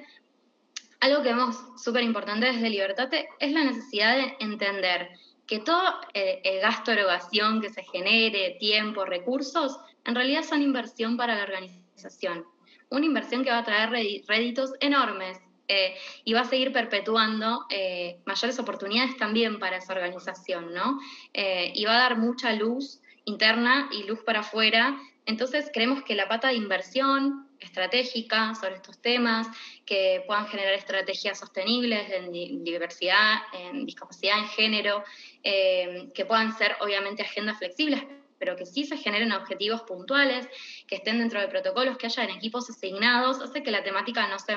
algo 1.01 1.23
que 1.23 1.31
vemos 1.31 1.57
súper 1.77 2.05
importante 2.05 2.47
desde 2.47 2.71
Libertate 2.71 3.29
es 3.41 3.53
la 3.53 3.65
necesidad 3.65 4.17
de 4.17 4.37
entender 4.39 5.11
que 5.47 5.59
todo 5.59 5.83
eh, 6.15 6.41
el, 6.45 6.61
gasto 6.61 6.93
erogación 6.93 7.61
que 7.61 7.71
se 7.71 7.83
genere, 7.83 8.57
tiempo, 8.61 9.05
recursos, 9.05 9.79
en 10.05 10.15
realidad 10.15 10.45
son 10.45 10.63
inversión 10.63 11.17
para 11.17 11.35
la 11.35 11.43
organización. 11.43 12.47
Una 12.91 13.07
inversión 13.07 13.43
que 13.43 13.51
va 13.51 13.59
a 13.59 13.65
traer 13.65 13.91
réditos 13.91 14.75
enormes 14.81 15.41
eh, 15.69 15.95
y 16.25 16.33
va 16.33 16.41
a 16.41 16.45
seguir 16.45 16.73
perpetuando 16.73 17.67
eh, 17.71 18.21
mayores 18.27 18.59
oportunidades 18.59 19.17
también 19.17 19.59
para 19.59 19.77
esa 19.77 19.93
organización, 19.93 20.75
¿no? 20.75 20.99
Eh, 21.33 21.73
y 21.75 21.85
va 21.85 21.97
a 21.97 22.01
dar 22.01 22.19
mucha 22.19 22.53
luz 22.53 23.01
interna 23.25 23.89
y 23.93 24.03
luz 24.05 24.21
para 24.25 24.41
afuera. 24.41 24.99
Entonces 25.25 25.71
creemos 25.73 26.03
que 26.03 26.15
la 26.15 26.29
pata 26.29 26.49
de 26.49 26.55
inversión 26.55 27.49
estratégica 27.61 28.57
sobre 28.57 28.75
estos 28.75 29.01
temas, 29.01 29.47
que 29.87 30.25
puedan 30.27 30.49
generar 30.49 30.75
estrategias 30.75 31.39
sostenibles 31.39 32.11
en 32.11 32.33
diversidad, 32.65 33.37
en 33.53 33.87
discapacidad, 33.87 34.37
en 34.41 34.49
género, 34.49 35.05
que 35.45 36.25
puedan 36.27 36.59
ser 36.59 36.75
obviamente 36.81 37.23
agendas 37.23 37.59
flexibles, 37.59 38.03
pero 38.43 38.57
que 38.57 38.67
sí 38.67 38.85
se 38.85 38.97
generen 38.97 39.31
objetivos 39.31 39.83
puntuales, 39.83 40.49
que 40.89 40.97
estén 40.97 41.21
dentro 41.21 41.41
de 41.41 41.47
protocolos, 41.47 41.97
que 41.97 42.07
haya 42.07 42.25
en 42.25 42.31
equipos 42.31 42.69
asignados, 42.69 43.41
hace 43.41 43.63
que 43.63 43.71
la 43.71 43.85
temática 43.85 44.27
no 44.27 44.41
se 44.41 44.57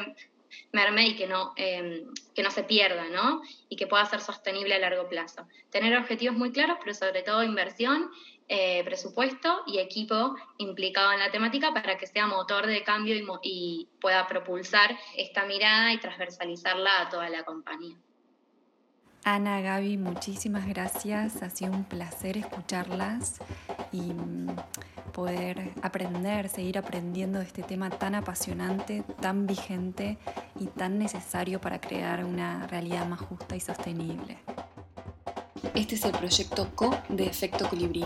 merme 0.71 1.07
y 1.07 1.15
que 1.15 1.27
no, 1.27 1.53
em, 1.55 2.05
que 2.33 2.43
no 2.43 2.51
se 2.51 2.63
pierda, 2.63 3.05
¿no? 3.09 3.41
Y 3.69 3.75
que 3.75 3.87
pueda 3.87 4.05
ser 4.05 4.21
sostenible 4.21 4.75
a 4.75 4.79
largo 4.79 5.07
plazo. 5.07 5.47
Tener 5.69 5.97
objetivos 5.97 6.37
muy 6.37 6.51
claros, 6.51 6.77
pero 6.79 6.93
sobre 6.93 7.23
todo 7.23 7.43
inversión, 7.43 8.09
eh, 8.47 8.83
presupuesto 8.83 9.63
y 9.65 9.79
equipo 9.79 10.35
implicado 10.57 11.11
en 11.11 11.19
la 11.19 11.31
temática 11.31 11.73
para 11.73 11.97
que 11.97 12.07
sea 12.07 12.27
motor 12.27 12.67
de 12.67 12.83
cambio 12.83 13.15
y, 13.15 13.25
y 13.41 13.87
pueda 13.99 14.27
propulsar 14.27 14.97
esta 15.17 15.45
mirada 15.45 15.93
y 15.93 15.99
transversalizarla 15.99 17.01
a 17.01 17.09
toda 17.09 17.29
la 17.29 17.43
compañía. 17.43 17.97
Ana, 19.27 19.59
Gaby, 19.59 19.97
muchísimas 19.97 20.67
gracias. 20.67 21.41
Ha 21.41 21.49
sido 21.49 21.71
un 21.71 21.83
placer 21.83 22.37
escucharlas 22.37 23.39
y 23.91 24.13
mm, 24.13 24.55
poder 25.13 25.71
aprender, 25.81 26.47
seguir 26.47 26.77
aprendiendo 26.77 27.39
de 27.39 27.45
este 27.45 27.63
tema 27.63 27.89
tan 27.89 28.13
apasionante, 28.13 29.03
tan 29.21 29.47
vigente 29.47 30.19
y 30.59 30.67
tan 30.67 30.99
necesario 30.99 31.59
para 31.59 31.81
crear 31.81 32.23
una 32.23 32.67
realidad 32.67 33.07
más 33.07 33.19
justa 33.19 33.55
y 33.55 33.61
sostenible. 33.61 34.37
Este 35.73 35.95
es 35.95 36.05
el 36.05 36.11
proyecto 36.11 36.69
CO 36.75 36.95
de 37.09 37.25
Efecto 37.25 37.67
Colibrí. 37.67 38.05